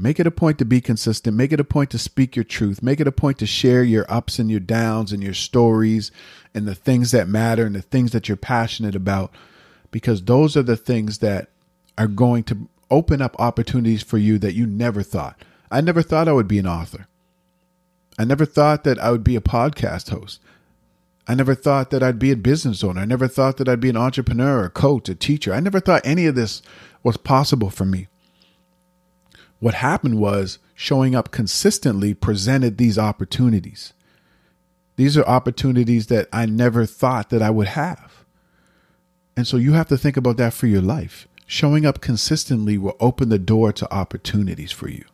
Make 0.00 0.18
it 0.18 0.26
a 0.26 0.30
point 0.30 0.58
to 0.58 0.64
be 0.64 0.80
consistent. 0.80 1.36
Make 1.36 1.52
it 1.52 1.60
a 1.60 1.64
point 1.64 1.90
to 1.90 1.98
speak 1.98 2.34
your 2.34 2.44
truth. 2.44 2.82
Make 2.82 3.00
it 3.00 3.06
a 3.06 3.12
point 3.12 3.38
to 3.38 3.46
share 3.46 3.84
your 3.84 4.06
ups 4.10 4.38
and 4.38 4.50
your 4.50 4.60
downs 4.60 5.12
and 5.12 5.22
your 5.22 5.34
stories 5.34 6.10
and 6.54 6.66
the 6.66 6.74
things 6.74 7.10
that 7.10 7.28
matter 7.28 7.66
and 7.66 7.74
the 7.74 7.82
things 7.82 8.12
that 8.12 8.26
you're 8.26 8.36
passionate 8.36 8.94
about, 8.94 9.30
because 9.90 10.22
those 10.22 10.56
are 10.56 10.62
the 10.62 10.76
things 10.76 11.18
that 11.18 11.48
are 11.98 12.06
going 12.06 12.44
to 12.44 12.68
open 12.90 13.20
up 13.20 13.36
opportunities 13.38 14.02
for 14.02 14.16
you 14.16 14.38
that 14.38 14.54
you 14.54 14.66
never 14.66 15.02
thought. 15.02 15.38
I 15.70 15.82
never 15.82 16.02
thought 16.02 16.28
I 16.28 16.32
would 16.32 16.48
be 16.48 16.58
an 16.58 16.66
author. 16.66 17.06
I 18.18 18.24
never 18.24 18.46
thought 18.46 18.84
that 18.84 18.98
I 18.98 19.10
would 19.10 19.22
be 19.22 19.36
a 19.36 19.40
podcast 19.40 20.10
host. 20.10 20.40
I 21.28 21.34
never 21.34 21.54
thought 21.54 21.90
that 21.90 22.02
I'd 22.02 22.18
be 22.18 22.32
a 22.32 22.36
business 22.36 22.82
owner. 22.82 23.02
I 23.02 23.04
never 23.04 23.28
thought 23.28 23.58
that 23.58 23.68
I'd 23.68 23.80
be 23.80 23.90
an 23.90 23.96
entrepreneur, 23.96 24.64
a 24.64 24.70
coach, 24.70 25.08
a 25.08 25.14
teacher. 25.14 25.52
I 25.52 25.60
never 25.60 25.78
thought 25.78 26.02
any 26.04 26.26
of 26.26 26.34
this 26.34 26.62
was 27.02 27.16
possible 27.16 27.70
for 27.70 27.84
me. 27.84 28.08
What 29.60 29.74
happened 29.74 30.18
was 30.18 30.58
showing 30.74 31.14
up 31.14 31.30
consistently 31.30 32.14
presented 32.14 32.76
these 32.76 32.98
opportunities. 32.98 33.92
These 34.96 35.16
are 35.16 35.24
opportunities 35.24 36.08
that 36.08 36.28
I 36.32 36.46
never 36.46 36.86
thought 36.86 37.30
that 37.30 37.42
I 37.42 37.50
would 37.50 37.68
have. 37.68 38.24
And 39.36 39.46
so 39.46 39.56
you 39.56 39.74
have 39.74 39.88
to 39.88 39.96
think 39.96 40.16
about 40.16 40.36
that 40.38 40.52
for 40.52 40.66
your 40.66 40.82
life. 40.82 41.28
Showing 41.46 41.86
up 41.86 42.00
consistently 42.00 42.78
will 42.78 42.96
open 43.00 43.28
the 43.28 43.38
door 43.38 43.72
to 43.72 43.92
opportunities 43.92 44.72
for 44.72 44.88
you. 44.88 45.04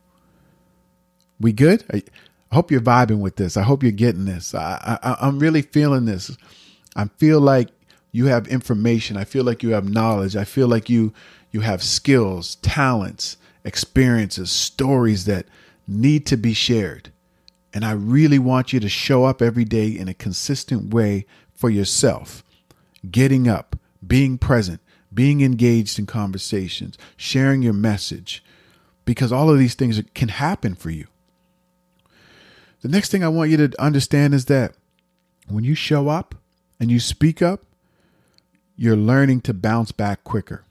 We 1.40 1.52
good? 1.52 1.84
I, 1.92 2.02
hope 2.52 2.70
you're 2.70 2.80
vibing 2.80 3.18
with 3.18 3.36
this. 3.36 3.56
I 3.56 3.62
hope 3.62 3.82
you're 3.82 3.92
getting 3.92 4.24
this. 4.24 4.54
I, 4.54 4.98
I, 5.02 5.16
I'm 5.20 5.38
really 5.38 5.62
feeling 5.62 6.04
this. 6.04 6.36
I 6.94 7.06
feel 7.18 7.40
like 7.40 7.68
you 8.12 8.26
have 8.26 8.48
information. 8.48 9.16
I 9.16 9.24
feel 9.24 9.44
like 9.44 9.62
you 9.62 9.70
have 9.70 9.88
knowledge. 9.88 10.36
I 10.36 10.44
feel 10.44 10.68
like 10.68 10.88
you 10.88 11.12
you 11.52 11.60
have 11.60 11.82
skills, 11.82 12.56
talents, 12.56 13.36
experiences, 13.66 14.50
stories 14.50 15.24
that 15.26 15.46
need 15.86 16.24
to 16.26 16.36
be 16.36 16.54
shared. 16.54 17.10
And 17.74 17.84
I 17.84 17.92
really 17.92 18.38
want 18.38 18.72
you 18.72 18.80
to 18.80 18.88
show 18.88 19.24
up 19.24 19.42
every 19.42 19.64
day 19.64 19.88
in 19.88 20.08
a 20.08 20.14
consistent 20.14 20.94
way 20.94 21.26
for 21.52 21.68
yourself. 21.68 22.42
Getting 23.10 23.48
up, 23.48 23.76
being 24.06 24.38
present, 24.38 24.80
being 25.12 25.40
engaged 25.40 25.98
in 25.98 26.06
conversations, 26.06 26.96
sharing 27.16 27.62
your 27.62 27.72
message, 27.72 28.42
because 29.04 29.32
all 29.32 29.50
of 29.50 29.58
these 29.58 29.74
things 29.74 30.00
can 30.14 30.28
happen 30.28 30.74
for 30.74 30.90
you. 30.90 31.06
The 32.82 32.88
next 32.88 33.10
thing 33.10 33.24
I 33.24 33.28
want 33.28 33.50
you 33.50 33.56
to 33.56 33.82
understand 33.82 34.32
is 34.32 34.46
that 34.46 34.74
when 35.48 35.64
you 35.64 35.74
show 35.74 36.08
up 36.08 36.34
and 36.78 36.90
you 36.90 37.00
speak 37.00 37.42
up, 37.42 37.64
you're 38.76 38.96
learning 38.96 39.40
to 39.42 39.54
bounce 39.54 39.92
back 39.92 40.22
quicker. 40.22 40.64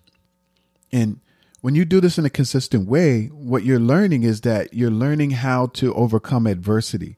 And 0.92 1.20
when 1.66 1.74
you 1.74 1.84
do 1.84 2.00
this 2.00 2.20
in 2.20 2.26
a 2.26 2.30
consistent 2.30 2.88
way, 2.88 3.26
what 3.26 3.64
you're 3.64 3.80
learning 3.80 4.22
is 4.22 4.42
that 4.42 4.72
you're 4.72 4.92
learning 4.92 5.32
how 5.32 5.66
to 5.66 5.92
overcome 5.96 6.46
adversity, 6.46 7.18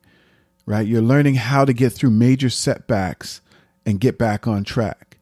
right? 0.66 0.88
You're 0.88 1.02
learning 1.02 1.36
how 1.36 1.66
to 1.66 1.74
get 1.74 1.92
through 1.92 2.12
major 2.12 2.50
setbacks 2.50 3.42
and 3.86 4.00
get 4.00 4.18
back 4.18 4.48
on 4.48 4.64
track. 4.64 5.18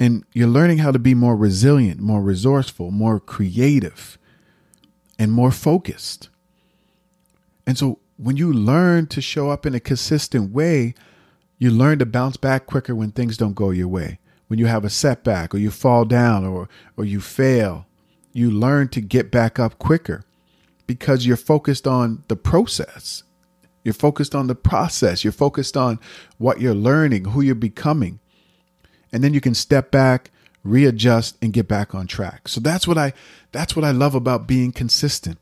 And 0.00 0.24
you're 0.32 0.48
learning 0.48 0.78
how 0.78 0.90
to 0.90 0.98
be 0.98 1.12
more 1.12 1.36
resilient, 1.36 2.00
more 2.00 2.22
resourceful, 2.22 2.90
more 2.90 3.20
creative, 3.20 4.16
and 5.18 5.30
more 5.30 5.50
focused. 5.50 6.30
And 7.66 7.76
so 7.76 7.98
when 8.16 8.38
you 8.38 8.50
learn 8.50 9.06
to 9.08 9.20
show 9.20 9.50
up 9.50 9.66
in 9.66 9.74
a 9.74 9.80
consistent 9.80 10.50
way, 10.50 10.94
you 11.58 11.70
learn 11.70 11.98
to 11.98 12.06
bounce 12.06 12.38
back 12.38 12.64
quicker 12.64 12.94
when 12.94 13.12
things 13.12 13.36
don't 13.36 13.52
go 13.52 13.68
your 13.68 13.88
way. 13.88 14.18
When 14.46 14.58
you 14.58 14.64
have 14.64 14.86
a 14.86 14.88
setback 14.88 15.54
or 15.54 15.58
you 15.58 15.70
fall 15.70 16.06
down 16.06 16.46
or 16.46 16.70
or 16.96 17.04
you 17.04 17.20
fail, 17.20 17.86
you 18.34 18.50
learn 18.50 18.88
to 18.88 19.00
get 19.00 19.30
back 19.30 19.58
up 19.58 19.78
quicker 19.78 20.24
because 20.86 21.24
you're 21.24 21.36
focused 21.38 21.86
on 21.86 22.24
the 22.28 22.36
process. 22.36 23.22
You're 23.84 23.94
focused 23.94 24.34
on 24.34 24.48
the 24.48 24.54
process. 24.54 25.24
You're 25.24 25.32
focused 25.32 25.76
on 25.76 25.98
what 26.36 26.60
you're 26.60 26.74
learning, 26.74 27.26
who 27.26 27.40
you're 27.40 27.54
becoming. 27.54 28.18
And 29.12 29.22
then 29.22 29.32
you 29.32 29.40
can 29.40 29.54
step 29.54 29.90
back, 29.90 30.30
readjust 30.64 31.36
and 31.40 31.52
get 31.52 31.68
back 31.68 31.94
on 31.94 32.06
track. 32.06 32.48
So 32.48 32.60
that's 32.60 32.88
what 32.88 32.98
I 32.98 33.12
that's 33.52 33.76
what 33.76 33.84
I 33.84 33.92
love 33.92 34.14
about 34.14 34.48
being 34.48 34.72
consistent. 34.72 35.38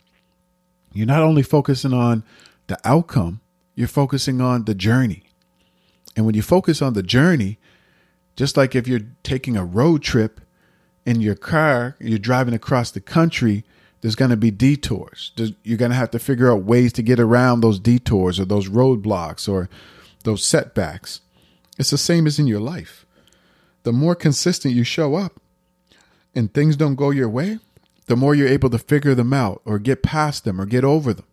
You're 0.93 1.07
not 1.07 1.23
only 1.23 1.43
focusing 1.43 1.95
on 1.95 2.25
the 2.67 2.79
outcome, 2.85 3.41
you're 3.75 3.89
focusing 3.89 4.43
on 4.43 4.65
the 4.65 4.75
journey. 4.75 5.23
And 6.15 6.27
when 6.27 6.35
you 6.35 6.43
focus 6.43 6.83
on 6.83 6.93
the 6.93 7.03
journey, 7.03 7.59
just 8.37 8.59
like 8.59 8.75
if 8.75 8.87
you're 8.87 9.07
taking 9.23 9.57
a 9.57 9.65
road 9.65 10.03
trip 10.03 10.42
in 11.05 11.21
your 11.21 11.35
car, 11.35 11.97
you're 11.99 12.19
driving 12.19 12.55
across 12.55 12.91
the 12.91 13.01
country, 13.01 13.65
there's 14.01 14.15
going 14.15 14.31
to 14.31 14.37
be 14.37 14.51
detours. 14.51 15.33
You're 15.63 15.79
going 15.79 15.91
to 15.91 15.97
have 15.97 16.11
to 16.11 16.19
figure 16.19 16.51
out 16.51 16.65
ways 16.65 16.93
to 16.95 17.03
get 17.03 17.21
around 17.21 17.61
those 17.61 17.79
detours 17.79 18.41
or 18.41 18.45
those 18.45 18.69
roadblocks 18.69 19.49
or 19.49 19.69
those 20.25 20.45
setbacks. 20.45 21.21
It's 21.79 21.91
the 21.91 21.99
same 21.99 22.27
as 22.27 22.39
in 22.39 22.47
your 22.47 22.61
life. 22.61 23.07
The 23.85 23.93
more 23.93 24.15
consistent 24.15 24.75
you 24.75 24.85
show 24.85 25.15
up 25.15 25.41
and 26.35 26.53
things 26.53 26.77
don't 26.77 26.95
go 26.95 27.11
your 27.11 27.29
way, 27.29 27.59
the 28.07 28.17
more 28.17 28.35
you're 28.35 28.49
able 28.49 28.71
to 28.71 28.79
figure 28.79 29.15
them 29.15 29.33
out 29.33 29.63
or 29.65 29.79
get 29.79 30.03
past 30.03 30.45
them 30.45 30.61
or 30.61 30.67
get 30.67 30.85
over 30.85 31.15
them. 31.15 31.27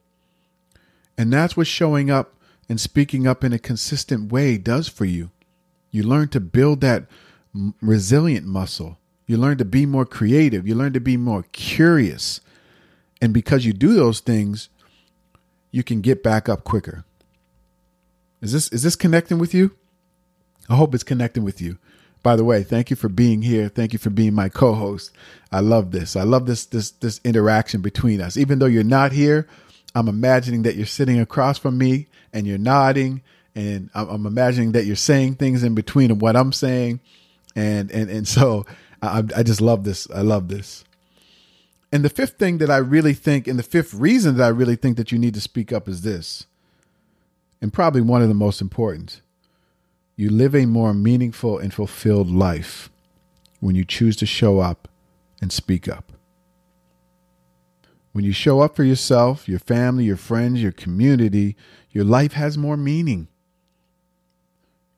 And 1.18 1.34
that's 1.34 1.58
what 1.58 1.68
showing 1.68 2.10
up 2.10 2.36
and 2.68 2.80
speaking 2.80 3.28
up 3.28 3.44
in 3.44 3.52
a 3.52 3.60
consistent 3.60 4.32
way 4.32 4.58
does 4.58 4.88
for 4.88 5.06
you. 5.06 5.32
You 5.92 6.04
learn 6.04 6.30
to 6.30 6.40
build 6.40 6.82
that 6.82 7.06
resilient 7.82 8.46
muscle. 8.46 8.98
You 9.30 9.38
learn 9.38 9.60
to 9.60 9.66
be 9.66 9.86
more 9.86 10.08
creative. 10.08 10.68
You 10.68 10.74
learn 10.74 10.94
to 10.94 11.00
be 11.00 11.16
more 11.16 11.46
curious. 11.52 12.42
And 13.22 13.32
because 13.32 13.64
you 13.64 13.74
do 13.74 13.94
those 13.94 14.22
things, 14.22 14.70
you 15.70 15.84
can 15.84 16.02
get 16.02 16.24
back 16.24 16.50
up 16.50 16.64
quicker. 16.64 17.06
Is 18.42 18.54
this 18.54 18.70
is 18.70 18.82
this 18.82 18.96
connecting 18.96 19.38
with 19.38 19.54
you? 19.54 19.76
I 20.68 20.76
hope 20.76 20.96
it's 20.96 21.04
connecting 21.04 21.44
with 21.44 21.62
you. 21.62 21.78
By 22.24 22.36
the 22.38 22.44
way, 22.44 22.64
thank 22.64 22.90
you 22.90 22.96
for 22.96 23.08
being 23.08 23.44
here. 23.44 23.70
Thank 23.70 23.94
you 23.94 24.00
for 24.00 24.10
being 24.10 24.34
my 24.34 24.50
co-host. 24.50 25.12
I 25.52 25.60
love 25.60 25.92
this. 25.92 26.16
I 26.16 26.24
love 26.24 26.48
this 26.48 26.66
this 26.66 26.90
this 26.90 27.22
interaction 27.24 27.82
between 27.82 28.22
us. 28.22 28.36
Even 28.36 28.58
though 28.58 28.66
you're 28.66 28.84
not 28.84 29.12
here, 29.12 29.48
I'm 29.94 30.08
imagining 30.08 30.64
that 30.64 30.76
you're 30.76 30.88
sitting 30.88 31.20
across 31.20 31.60
from 31.60 31.78
me 31.78 32.08
and 32.34 32.48
you're 32.48 32.58
nodding, 32.58 33.22
and 33.54 33.92
I'm, 33.94 34.10
I'm 34.10 34.26
imagining 34.26 34.72
that 34.72 34.88
you're 34.88 34.96
saying 34.96 35.36
things 35.36 35.64
in 35.64 35.76
between 35.76 36.10
of 36.10 36.20
what 36.20 36.36
I'm 36.36 36.52
saying, 36.52 37.00
and 37.56 37.92
and 37.92 38.10
and 38.10 38.28
so 38.28 38.66
I, 39.02 39.24
I 39.36 39.44
just 39.44 39.62
love 39.62 39.84
this. 39.84 40.10
I 40.12 40.22
love 40.22 40.48
this. 40.48 40.84
And 41.92 42.06
the 42.06 42.10
fifth 42.10 42.38
thing 42.38 42.60
that 42.60 42.70
I 42.70 42.78
really 42.78 43.14
think, 43.14 43.48
and 43.48 43.58
the 43.58 43.64
fifth 43.64 43.94
reason 43.94 44.38
that 44.38 44.44
I 44.44 44.50
really 44.50 44.76
think 44.76 44.98
that 44.98 45.12
you 45.12 45.18
need 45.18 45.34
to 45.34 45.42
speak 45.42 45.74
up 45.74 45.88
is 45.88 46.02
this, 46.02 46.46
and 47.62 47.74
probably 47.74 48.02
one 48.02 48.22
of 48.22 48.28
the 48.28 48.36
most 48.36 48.62
important. 48.62 49.22
You 50.16 50.30
live 50.30 50.54
a 50.54 50.66
more 50.66 50.94
meaningful 50.94 51.58
and 51.58 51.74
fulfilled 51.74 52.30
life 52.30 52.90
when 53.60 53.76
you 53.76 53.86
choose 53.86 54.16
to 54.18 54.26
show 54.26 54.60
up 54.60 54.88
and 55.42 55.52
speak 55.52 55.88
up. 55.88 56.12
When 58.12 58.26
you 58.26 58.34
show 58.34 58.60
up 58.62 58.76
for 58.76 58.84
yourself, 58.84 59.48
your 59.48 59.60
family, 59.60 60.04
your 60.04 60.18
friends, 60.18 60.62
your 60.62 60.72
community, 60.72 61.56
your 61.92 62.04
life 62.04 62.34
has 62.34 62.58
more 62.58 62.78
meaning. 62.78 63.28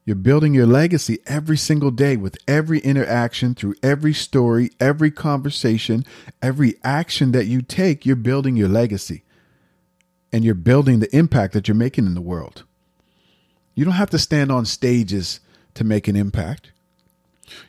You're 0.04 0.16
building 0.16 0.54
your 0.54 0.66
legacy 0.66 1.20
every 1.28 1.58
single 1.58 1.92
day 1.92 2.18
with 2.18 2.38
every 2.48 2.80
interaction, 2.80 3.54
through 3.54 3.76
every 3.84 4.14
story, 4.14 4.72
every 4.80 5.12
conversation, 5.12 6.06
every 6.42 6.76
action 6.84 7.32
that 7.34 7.46
you 7.46 7.62
take. 7.62 8.06
You're 8.06 8.16
building 8.16 8.58
your 8.58 8.68
legacy 8.68 9.24
and 10.34 10.44
you're 10.44 10.56
building 10.56 11.00
the 11.00 11.16
impact 11.16 11.54
that 11.54 11.68
you're 11.68 11.76
making 11.76 12.06
in 12.06 12.16
the 12.16 12.22
world. 12.22 12.64
You 13.76 13.86
don't 13.86 13.94
have 13.94 14.10
to 14.10 14.20
stand 14.20 14.52
on 14.52 14.66
stages 14.66 15.40
to 15.76 15.84
make 15.84 16.08
an 16.08 16.16
impact. 16.16 16.72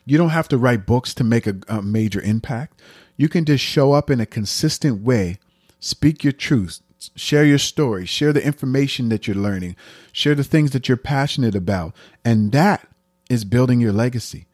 You 0.05 0.17
don't 0.17 0.29
have 0.29 0.47
to 0.49 0.57
write 0.57 0.85
books 0.85 1.13
to 1.15 1.23
make 1.23 1.45
a, 1.45 1.55
a 1.67 1.81
major 1.81 2.21
impact. 2.21 2.81
You 3.15 3.29
can 3.29 3.45
just 3.45 3.63
show 3.63 3.93
up 3.93 4.09
in 4.09 4.19
a 4.19 4.25
consistent 4.25 5.01
way, 5.01 5.37
speak 5.79 6.23
your 6.23 6.33
truth, 6.33 6.79
share 7.15 7.45
your 7.45 7.57
story, 7.57 8.05
share 8.05 8.33
the 8.33 8.45
information 8.45 9.09
that 9.09 9.27
you're 9.27 9.35
learning, 9.35 9.75
share 10.11 10.35
the 10.35 10.43
things 10.43 10.71
that 10.71 10.87
you're 10.87 10.97
passionate 10.97 11.55
about. 11.55 11.95
And 12.23 12.51
that 12.51 12.87
is 13.29 13.45
building 13.45 13.79
your 13.79 13.93
legacy, 13.93 14.47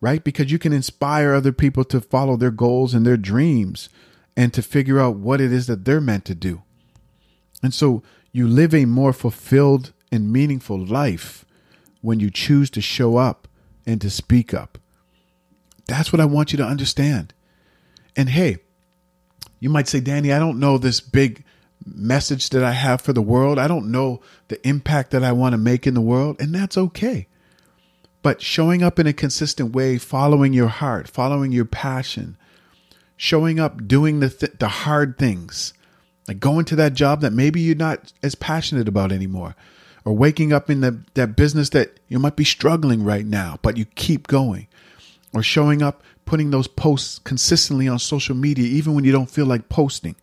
right? 0.00 0.22
Because 0.22 0.52
you 0.52 0.58
can 0.58 0.72
inspire 0.72 1.34
other 1.34 1.52
people 1.52 1.84
to 1.84 2.00
follow 2.00 2.36
their 2.36 2.50
goals 2.50 2.94
and 2.94 3.06
their 3.06 3.16
dreams 3.16 3.88
and 4.36 4.52
to 4.54 4.62
figure 4.62 5.00
out 5.00 5.16
what 5.16 5.40
it 5.40 5.52
is 5.52 5.66
that 5.66 5.84
they're 5.84 6.00
meant 6.00 6.24
to 6.26 6.34
do. 6.34 6.62
And 7.62 7.74
so 7.74 8.02
you 8.32 8.46
live 8.46 8.74
a 8.74 8.84
more 8.84 9.12
fulfilled 9.12 9.92
and 10.12 10.32
meaningful 10.32 10.78
life 10.78 11.44
when 12.00 12.20
you 12.20 12.30
choose 12.30 12.70
to 12.70 12.80
show 12.80 13.16
up 13.16 13.48
and 13.86 14.00
to 14.00 14.10
speak 14.10 14.54
up. 14.54 14.78
That's 15.86 16.12
what 16.12 16.20
I 16.20 16.24
want 16.24 16.52
you 16.52 16.56
to 16.58 16.64
understand. 16.64 17.34
And 18.16 18.28
hey, 18.28 18.58
you 19.58 19.68
might 19.68 19.88
say, 19.88 20.00
Danny, 20.00 20.32
I 20.32 20.38
don't 20.38 20.60
know 20.60 20.78
this 20.78 21.00
big 21.00 21.44
message 21.84 22.50
that 22.50 22.62
I 22.62 22.72
have 22.72 23.00
for 23.00 23.12
the 23.12 23.22
world. 23.22 23.58
I 23.58 23.68
don't 23.68 23.90
know 23.90 24.20
the 24.48 24.66
impact 24.68 25.10
that 25.12 25.24
I 25.24 25.32
want 25.32 25.54
to 25.54 25.58
make 25.58 25.86
in 25.86 25.94
the 25.94 26.00
world, 26.00 26.40
and 26.40 26.54
that's 26.54 26.76
okay. 26.76 27.26
But 28.22 28.42
showing 28.42 28.82
up 28.82 28.98
in 28.98 29.06
a 29.06 29.14
consistent 29.14 29.74
way, 29.74 29.96
following 29.96 30.52
your 30.52 30.68
heart, 30.68 31.08
following 31.08 31.52
your 31.52 31.64
passion, 31.64 32.36
showing 33.16 33.58
up 33.58 33.88
doing 33.88 34.20
the 34.20 34.28
th- 34.28 34.58
the 34.58 34.68
hard 34.68 35.16
things, 35.18 35.72
Like 36.28 36.38
going 36.38 36.64
to 36.66 36.76
that 36.76 36.94
job 36.94 37.22
that 37.22 37.32
maybe 37.32 37.60
you're 37.60 37.74
not 37.74 38.12
as 38.22 38.36
passionate 38.36 38.86
about 38.86 39.10
anymore, 39.10 39.56
or 40.04 40.12
waking 40.12 40.52
up 40.52 40.70
in 40.70 40.80
the, 40.80 41.00
that 41.14 41.34
business 41.34 41.70
that 41.70 41.98
you 42.08 42.20
might 42.20 42.36
be 42.36 42.44
struggling 42.44 43.02
right 43.02 43.26
now, 43.26 43.58
but 43.62 43.76
you 43.76 43.84
keep 43.84 44.28
going, 44.28 44.68
or 45.34 45.42
showing 45.42 45.82
up, 45.82 46.04
putting 46.26 46.50
those 46.50 46.68
posts 46.68 47.18
consistently 47.18 47.88
on 47.88 47.98
social 47.98 48.36
media, 48.36 48.64
even 48.64 48.94
when 48.94 49.04
you 49.04 49.10
don't 49.10 49.28
feel 49.28 49.46
like 49.46 49.68
posting, 49.68 50.14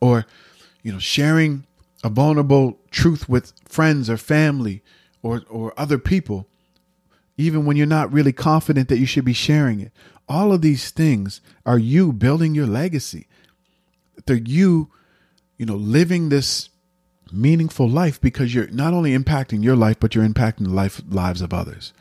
or, 0.00 0.24
you 0.82 0.92
know, 0.92 0.98
sharing 0.98 1.66
a 2.04 2.08
vulnerable 2.08 2.78
truth 2.90 3.28
with 3.28 3.52
friends 3.64 4.08
or 4.08 4.16
family 4.16 4.82
or, 5.22 5.42
or 5.48 5.72
other 5.76 5.98
people, 5.98 6.46
even 7.36 7.64
when 7.64 7.76
you're 7.76 7.86
not 7.86 8.12
really 8.12 8.32
confident 8.32 8.88
that 8.88 8.98
you 8.98 9.06
should 9.06 9.24
be 9.24 9.32
sharing 9.32 9.80
it. 9.80 9.92
All 10.28 10.52
of 10.52 10.62
these 10.62 10.90
things 10.90 11.40
are 11.64 11.78
you 11.78 12.12
building 12.12 12.54
your 12.54 12.66
legacy. 12.66 13.26
They're 14.26 14.36
you, 14.36 14.90
you 15.56 15.66
know, 15.66 15.76
living 15.76 16.28
this 16.28 16.68
meaningful 17.32 17.88
life 17.88 18.20
because 18.20 18.54
you're 18.54 18.68
not 18.68 18.94
only 18.94 19.16
impacting 19.16 19.62
your 19.62 19.76
life, 19.76 19.98
but 20.00 20.14
you're 20.14 20.26
impacting 20.26 20.64
the 20.64 20.70
life 20.70 21.02
lives 21.08 21.42
of 21.42 21.52
others. 21.52 21.92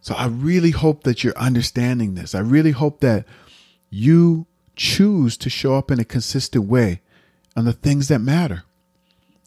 So 0.00 0.14
I 0.14 0.26
really 0.26 0.70
hope 0.70 1.02
that 1.04 1.24
you're 1.24 1.36
understanding 1.36 2.14
this. 2.14 2.34
I 2.34 2.40
really 2.40 2.70
hope 2.70 3.00
that 3.00 3.26
you 3.90 4.46
choose 4.76 5.36
to 5.38 5.50
show 5.50 5.74
up 5.74 5.90
in 5.90 5.98
a 5.98 6.04
consistent 6.04 6.64
way 6.64 7.00
on 7.56 7.64
the 7.64 7.72
things 7.72 8.08
that 8.08 8.20
matter. 8.20 8.64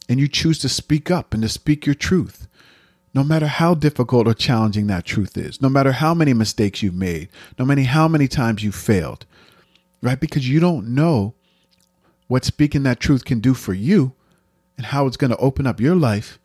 And 0.08 0.20
you 0.20 0.28
choose 0.28 0.58
to 0.60 0.70
speak 0.70 1.12
up 1.12 1.34
and 1.34 1.44
to 1.44 1.50
speak 1.50 1.86
your 1.86 1.96
truth 1.96 2.48
no 3.14 3.24
matter 3.24 3.48
how 3.48 3.74
difficult 3.74 4.28
or 4.28 4.34
challenging 4.34 4.88
that 4.88 5.06
truth 5.06 5.38
is, 5.38 5.62
no 5.62 5.70
matter 5.70 5.94
how 5.94 6.14
many 6.14 6.34
mistakes 6.34 6.84
you've 6.84 6.94
made, 6.94 7.30
no 7.58 7.66
matter 7.66 7.82
how 7.82 8.08
many 8.08 8.28
times 8.28 8.64
you've 8.64 8.76
failed, 8.76 9.26
right? 10.02 10.20
Because 10.20 10.48
you 10.48 10.60
don't 10.60 10.94
know 10.94 11.34
what 12.28 12.46
speaking 12.46 12.84
that 12.84 13.00
truth 13.00 13.26
can 13.26 13.40
do 13.40 13.54
for 13.54 13.74
you 13.74 14.14
and 14.78 14.88
how 14.88 15.08
it's 15.08 15.18
going 15.18 15.32
to 15.32 15.38
open 15.38 15.66
up 15.66 15.80
your 15.80 15.96
life, 15.96 16.40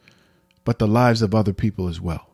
but 0.65 0.79
the 0.79 0.89
lives 0.89 1.21
of 1.21 1.35
other 1.35 1.53
people 1.53 1.89
as 1.89 2.01
well. 2.01 2.31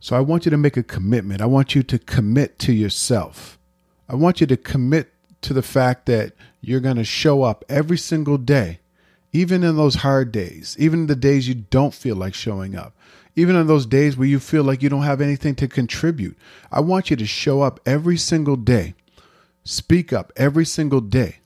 So 0.00 0.16
I 0.16 0.20
want 0.20 0.44
you 0.44 0.50
to 0.50 0.56
make 0.56 0.76
a 0.76 0.82
commitment. 0.82 1.40
I 1.40 1.46
want 1.46 1.74
you 1.74 1.82
to 1.84 1.98
commit 1.98 2.58
to 2.60 2.72
yourself. 2.72 3.58
I 4.08 4.14
want 4.16 4.40
you 4.40 4.46
to 4.48 4.56
commit 4.56 5.12
to 5.42 5.52
the 5.52 5.62
fact 5.62 6.06
that 6.06 6.32
you're 6.60 6.80
going 6.80 6.96
to 6.96 7.04
show 7.04 7.42
up 7.42 7.64
every 7.68 7.98
single 7.98 8.38
day, 8.38 8.80
even 9.32 9.62
in 9.62 9.76
those 9.76 9.96
hard 9.96 10.32
days, 10.32 10.76
even 10.78 11.06
the 11.06 11.16
days 11.16 11.48
you 11.48 11.54
don't 11.54 11.94
feel 11.94 12.16
like 12.16 12.34
showing 12.34 12.76
up 12.76 12.94
even 13.38 13.54
on 13.54 13.68
those 13.68 13.86
days 13.86 14.16
where 14.16 14.26
you 14.26 14.40
feel 14.40 14.64
like 14.64 14.82
you 14.82 14.88
don't 14.88 15.04
have 15.04 15.20
anything 15.20 15.54
to 15.54 15.68
contribute. 15.68 16.36
I 16.72 16.80
want 16.80 17.08
you 17.08 17.14
to 17.14 17.24
show 17.24 17.62
up 17.62 17.78
every 17.86 18.16
single 18.16 18.56
day, 18.56 18.94
speak 19.62 20.12
up 20.12 20.32
every 20.34 20.64
single 20.64 21.00
day, 21.00 21.36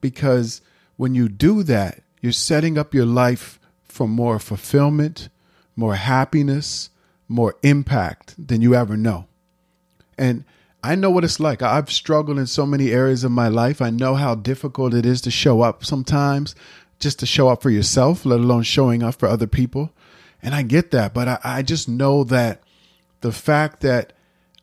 because 0.00 0.62
when 0.96 1.14
you 1.14 1.28
do 1.28 1.62
that, 1.64 2.00
you're 2.22 2.32
setting 2.32 2.78
up 2.78 2.94
your 2.94 3.04
life 3.04 3.60
for 3.84 4.08
more 4.08 4.38
fulfillment, 4.38 5.28
more 5.76 5.96
happiness, 5.96 6.88
more 7.28 7.56
impact 7.62 8.34
than 8.38 8.62
you 8.62 8.74
ever 8.74 8.96
know. 8.96 9.26
And 10.16 10.46
I 10.84 10.96
know 10.96 11.10
what 11.10 11.24
it's 11.24 11.40
like. 11.40 11.62
I've 11.62 11.90
struggled 11.90 12.38
in 12.38 12.46
so 12.46 12.66
many 12.66 12.90
areas 12.90 13.24
of 13.24 13.32
my 13.32 13.48
life. 13.48 13.80
I 13.80 13.88
know 13.88 14.16
how 14.16 14.34
difficult 14.34 14.92
it 14.92 15.06
is 15.06 15.22
to 15.22 15.30
show 15.30 15.62
up 15.62 15.82
sometimes, 15.82 16.54
just 17.00 17.18
to 17.20 17.26
show 17.26 17.48
up 17.48 17.62
for 17.62 17.70
yourself, 17.70 18.26
let 18.26 18.40
alone 18.40 18.64
showing 18.64 19.02
up 19.02 19.14
for 19.14 19.26
other 19.26 19.46
people. 19.46 19.92
And 20.42 20.54
I 20.54 20.60
get 20.60 20.90
that, 20.90 21.14
but 21.14 21.26
I, 21.26 21.38
I 21.42 21.62
just 21.62 21.88
know 21.88 22.22
that 22.24 22.62
the 23.22 23.32
fact 23.32 23.80
that 23.80 24.12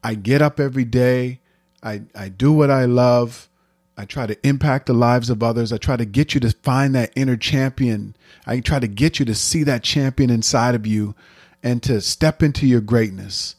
I 0.04 0.14
get 0.14 0.44
up 0.44 0.60
every 0.60 0.86
day, 0.86 1.40
I, 1.82 2.04
I 2.14 2.30
do 2.30 2.54
what 2.54 2.70
I 2.70 2.86
love, 2.86 3.50
I 3.98 4.06
try 4.06 4.28
to 4.28 4.48
impact 4.48 4.86
the 4.86 4.94
lives 4.94 5.32
of 5.32 5.42
others. 5.42 5.74
I 5.74 5.78
try 5.78 5.98
to 5.98 6.06
get 6.06 6.36
you 6.36 6.40
to 6.42 6.52
find 6.62 6.94
that 6.94 7.12
inner 7.16 7.36
champion. 7.36 8.16
I 8.46 8.60
try 8.60 8.78
to 8.78 8.88
get 8.88 9.18
you 9.18 9.26
to 9.26 9.34
see 9.34 9.64
that 9.64 9.82
champion 9.82 10.30
inside 10.30 10.76
of 10.76 10.86
you 10.86 11.16
and 11.64 11.82
to 11.82 12.00
step 12.00 12.44
into 12.44 12.68
your 12.68 12.82
greatness. 12.82 13.56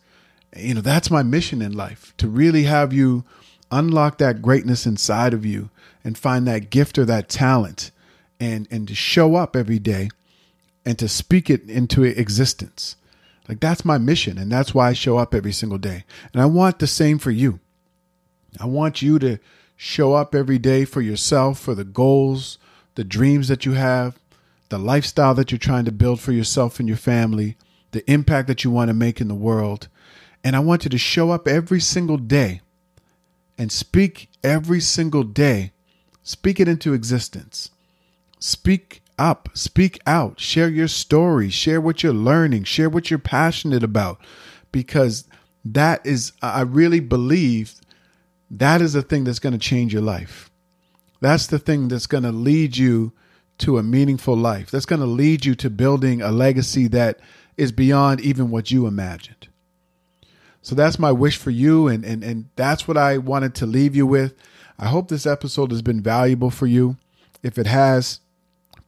You 0.57 0.75
know, 0.75 0.81
that's 0.81 1.11
my 1.11 1.23
mission 1.23 1.63
in 1.63 1.73
life 1.73 2.15
to 2.19 2.29
really 2.29 2.65
have 2.65 2.93
you 2.93 3.25
unlock 3.71 4.19
that 4.19 4.43
greatness 4.43 4.87
inside 4.87 5.33
of 5.33 5.47
you 5.47 5.71
and 6.05 6.19
find 6.19 6.47
that 6.47 6.71
gift 6.71 6.99
or 6.99 7.05
that 7.07 7.29
talent 7.29 7.91
and 8.39 8.69
and 8.71 8.89
to 8.89 8.95
show 8.95 9.37
up 9.37 9.57
every 9.57 9.79
day 9.79 10.11
and 10.85 10.99
to 10.99 11.09
speak 11.09 11.49
it 11.49 11.69
into 11.71 12.03
existence. 12.03 12.97
Like 13.49 13.61
that's 13.61 13.85
my 13.85 13.99
mission. 13.99 14.39
And 14.39 14.51
that's 14.51 14.75
why 14.75 14.89
I 14.89 14.93
show 14.93 15.19
up 15.19 15.35
every 15.35 15.53
single 15.53 15.79
day. 15.79 16.05
And 16.33 16.43
I 16.43 16.47
want 16.47 16.79
the 16.79 16.87
same 16.87 17.19
for 17.19 17.31
you. 17.31 17.61
I 18.61 18.67
want 18.67 19.03
you 19.03 19.19
to 19.21 19.39
show 19.77 20.15
up 20.15 20.35
every 20.35 20.59
day 20.59 20.85
for 20.85 21.01
yourself, 21.01 21.59
for 21.59 21.75
the 21.75 21.85
goals, 21.85 22.59
the 22.95 23.05
dreams 23.05 23.49
that 23.49 23.65
you 23.65 23.73
have, 23.73 24.19
the 24.69 24.79
lifestyle 24.79 25.35
that 25.35 25.51
you're 25.51 25.59
trying 25.59 25.85
to 25.85 25.93
build 25.93 26.21
for 26.21 26.33
yourself 26.33 26.79
and 26.79 26.89
your 26.89 26.97
family, 26.97 27.57
the 27.93 28.09
impact 28.11 28.49
that 28.49 28.65
you 28.65 28.71
want 28.71 28.89
to 28.89 28.95
make 28.95 29.21
in 29.21 29.29
the 29.29 29.35
world. 29.35 29.89
And 30.45 30.57
I 30.57 30.61
want 30.61 30.85
you 30.85 30.91
to 30.91 30.99
show 30.99 31.31
up 31.31 31.47
every 31.47 31.81
single 31.81 32.17
day 32.17 32.61
and 33.57 33.71
speak 33.71 34.29
every 34.43 34.81
single 34.81 35.23
day. 35.23 35.73
Speak 36.23 36.61
it 36.61 36.69
into 36.69 36.95
existence. 36.95 37.71
Speak 38.39 39.03
up, 39.19 39.49
speak 39.55 40.01
out, 40.07 40.41
share 40.41 40.69
your 40.69 40.89
story, 40.89 41.49
share 41.49 41.81
what 41.81 42.03
you're 42.03 42.13
learning, 42.13 42.65
share 42.65 42.91
what 42.91 43.11
you're 43.11 43.19
passionate 43.19 43.85
about, 43.85 44.21
because 44.73 45.29
that 45.65 46.05
is, 46.05 46.33
I 46.43 46.63
really 46.63 47.01
believe 47.01 47.75
that 48.51 48.83
is 48.83 48.95
the 48.95 49.03
thing 49.03 49.25
that's 49.25 49.39
going 49.39 49.53
to 49.53 49.59
change 49.59 49.93
your 49.93 50.03
life. 50.03 50.51
That's 51.21 51.47
the 51.47 51.61
thing 51.61 51.89
that's 51.89 52.09
going 52.09 52.25
to 52.25 52.33
lead 52.33 52.77
you 52.77 53.13
to 53.59 53.79
a 53.79 53.83
meaningful 53.83 54.37
life. 54.37 54.71
That's 54.71 54.87
going 54.87 55.01
to 55.01 55.07
lead 55.07 55.45
you 55.45 55.55
to 55.57 55.71
building 55.71 56.21
a 56.21 56.33
legacy 56.33 56.89
that 56.89 57.21
is 57.57 57.71
beyond 57.71 58.21
even 58.21 58.51
what 58.51 58.73
you 58.73 58.87
imagined. 58.87 59.49
So 60.63 60.75
that's 60.75 60.99
my 60.99 61.13
wish 61.13 61.37
for 61.37 61.51
you, 61.51 61.89
and, 61.89 62.05
and, 62.05 62.23
and 62.23 62.49
that's 62.57 62.87
what 62.87 62.97
I 62.97 63.19
wanted 63.19 63.55
to 63.57 63.67
leave 63.67 63.97
you 63.97 64.07
with. 64.07 64.35
I 64.79 64.87
hope 64.87 65.09
this 65.09 65.27
episode 65.27 65.71
has 65.71 65.83
been 65.83 66.01
valuable 66.01 66.51
for 66.51 66.67
you. 66.67 66.97
If 67.43 67.59
it 67.59 67.67
has, 67.67 68.21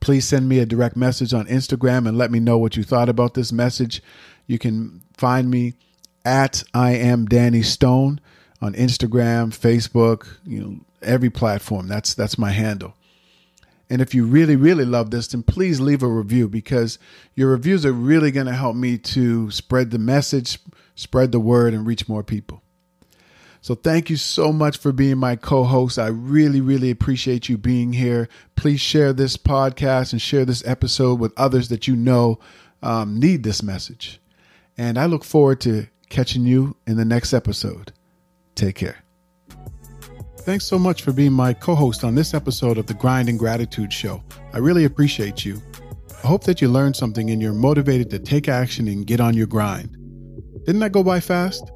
Please 0.05 0.27
send 0.27 0.47
me 0.47 0.59
a 0.59 0.67
direct 0.67 0.95
message 0.95 1.33
on 1.33 1.47
Instagram 1.47 2.07
and 2.07 2.15
let 2.15 2.29
me 2.29 2.39
know 2.39 2.59
what 2.59 2.77
you 2.77 2.83
thought 2.83 3.09
about 3.09 3.33
this 3.33 3.51
message. 3.51 4.03
You 4.45 4.59
can 4.59 5.01
find 5.17 5.49
me 5.49 5.73
at 6.23 6.63
I 6.75 6.91
am 6.91 7.25
Danny 7.25 7.63
Stone 7.63 8.21
on 8.61 8.75
Instagram, 8.75 9.49
Facebook, 9.49 10.27
you 10.45 10.61
know, 10.61 10.75
every 11.01 11.31
platform. 11.31 11.87
That's 11.87 12.13
that's 12.13 12.37
my 12.37 12.51
handle. 12.51 12.93
And 13.89 13.99
if 13.99 14.13
you 14.13 14.27
really, 14.27 14.55
really 14.55 14.85
love 14.85 15.09
this, 15.09 15.29
then 15.29 15.41
please 15.41 15.79
leave 15.79 16.03
a 16.03 16.07
review 16.07 16.49
because 16.49 16.99
your 17.33 17.49
reviews 17.49 17.83
are 17.83 17.91
really 17.91 18.29
going 18.29 18.45
to 18.45 18.53
help 18.53 18.75
me 18.75 18.99
to 18.99 19.49
spread 19.49 19.89
the 19.89 19.97
message, 19.97 20.59
spread 20.95 21.31
the 21.31 21.39
word, 21.39 21.73
and 21.73 21.85
reach 21.85 22.09
more 22.09 22.23
people. 22.23 22.61
So 23.65 23.73
thank 23.73 24.11
you 24.11 24.15
so 24.15 24.53
much 24.53 24.77
for 24.77 24.91
being 24.91 25.17
my 25.17 25.35
co-host. 25.35 25.97
I 25.97 26.07
really, 26.07 26.61
really 26.61 26.91
appreciate 26.91 27.49
you 27.49 27.57
being 27.57 27.93
here. 27.93 28.29
Please 28.55 28.79
share 28.79 29.11
this 29.11 29.37
podcast 29.37 30.11
and 30.11 30.21
share 30.21 30.45
this 30.45 30.63
episode 30.67 31.19
with 31.19 31.33
others 31.35 31.69
that 31.69 31.87
you 31.87 31.95
know 31.95 32.39
um, 32.83 33.19
need 33.19 33.41
this 33.41 33.63
message. 33.63 34.21
And 34.77 34.99
I 34.99 35.07
look 35.07 35.23
forward 35.23 35.61
to 35.61 35.87
catching 36.09 36.45
you 36.45 36.75
in 36.85 36.97
the 36.97 37.05
next 37.05 37.33
episode. 37.33 37.91
Take 38.53 38.75
care. 38.75 39.03
Thanks 40.41 40.65
so 40.65 40.77
much 40.77 41.01
for 41.01 41.11
being 41.11 41.33
my 41.33 41.53
co 41.53 41.73
host 41.73 42.03
on 42.03 42.13
this 42.13 42.35
episode 42.35 42.77
of 42.77 42.85
the 42.85 42.93
Grind 42.93 43.29
and 43.29 43.39
Gratitude 43.39 43.91
Show. 43.91 44.23
I 44.53 44.59
really 44.59 44.85
appreciate 44.85 45.43
you. 45.43 45.59
I 46.23 46.27
hope 46.27 46.43
that 46.43 46.61
you 46.61 46.67
learned 46.69 46.95
something 46.95 47.31
and 47.31 47.41
you're 47.41 47.51
motivated 47.51 48.11
to 48.11 48.19
take 48.19 48.47
action 48.47 48.87
and 48.87 49.07
get 49.07 49.19
on 49.19 49.33
your 49.33 49.47
grind. 49.47 50.04
Didn't 50.65 50.79
that 50.79 50.91
go 50.91 51.03
by 51.03 51.19
fast? 51.19 51.71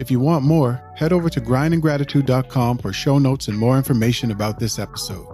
If 0.00 0.10
you 0.10 0.18
want 0.18 0.44
more, 0.44 0.82
head 0.96 1.12
over 1.12 1.30
to 1.30 1.40
grindandgratitude.com 1.40 2.78
for 2.78 2.92
show 2.92 3.18
notes 3.18 3.46
and 3.46 3.56
more 3.56 3.76
information 3.76 4.32
about 4.32 4.58
this 4.58 4.80
episode. 4.80 5.28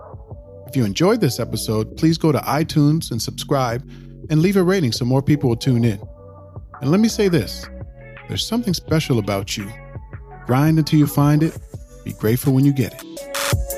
If 0.66 0.76
you 0.76 0.84
enjoyed 0.84 1.22
this 1.22 1.40
episode, 1.40 1.96
please 1.96 2.18
go 2.18 2.32
to 2.32 2.38
iTunes 2.40 3.10
and 3.10 3.22
subscribe 3.22 3.82
and 4.28 4.42
leave 4.42 4.58
a 4.58 4.62
rating 4.62 4.92
so 4.92 5.06
more 5.06 5.22
people 5.22 5.48
will 5.48 5.56
tune 5.56 5.84
in. 5.84 5.98
And 6.82 6.90
let 6.90 7.00
me 7.00 7.08
say 7.08 7.28
this 7.28 7.66
there's 8.28 8.46
something 8.46 8.74
special 8.74 9.18
about 9.18 9.56
you. 9.56 9.72
Grind 10.44 10.78
until 10.78 10.98
you 10.98 11.06
find 11.06 11.42
it, 11.42 11.56
be 12.04 12.12
grateful 12.12 12.52
when 12.52 12.66
you 12.66 12.72
get 12.72 12.92
it. 12.92 13.77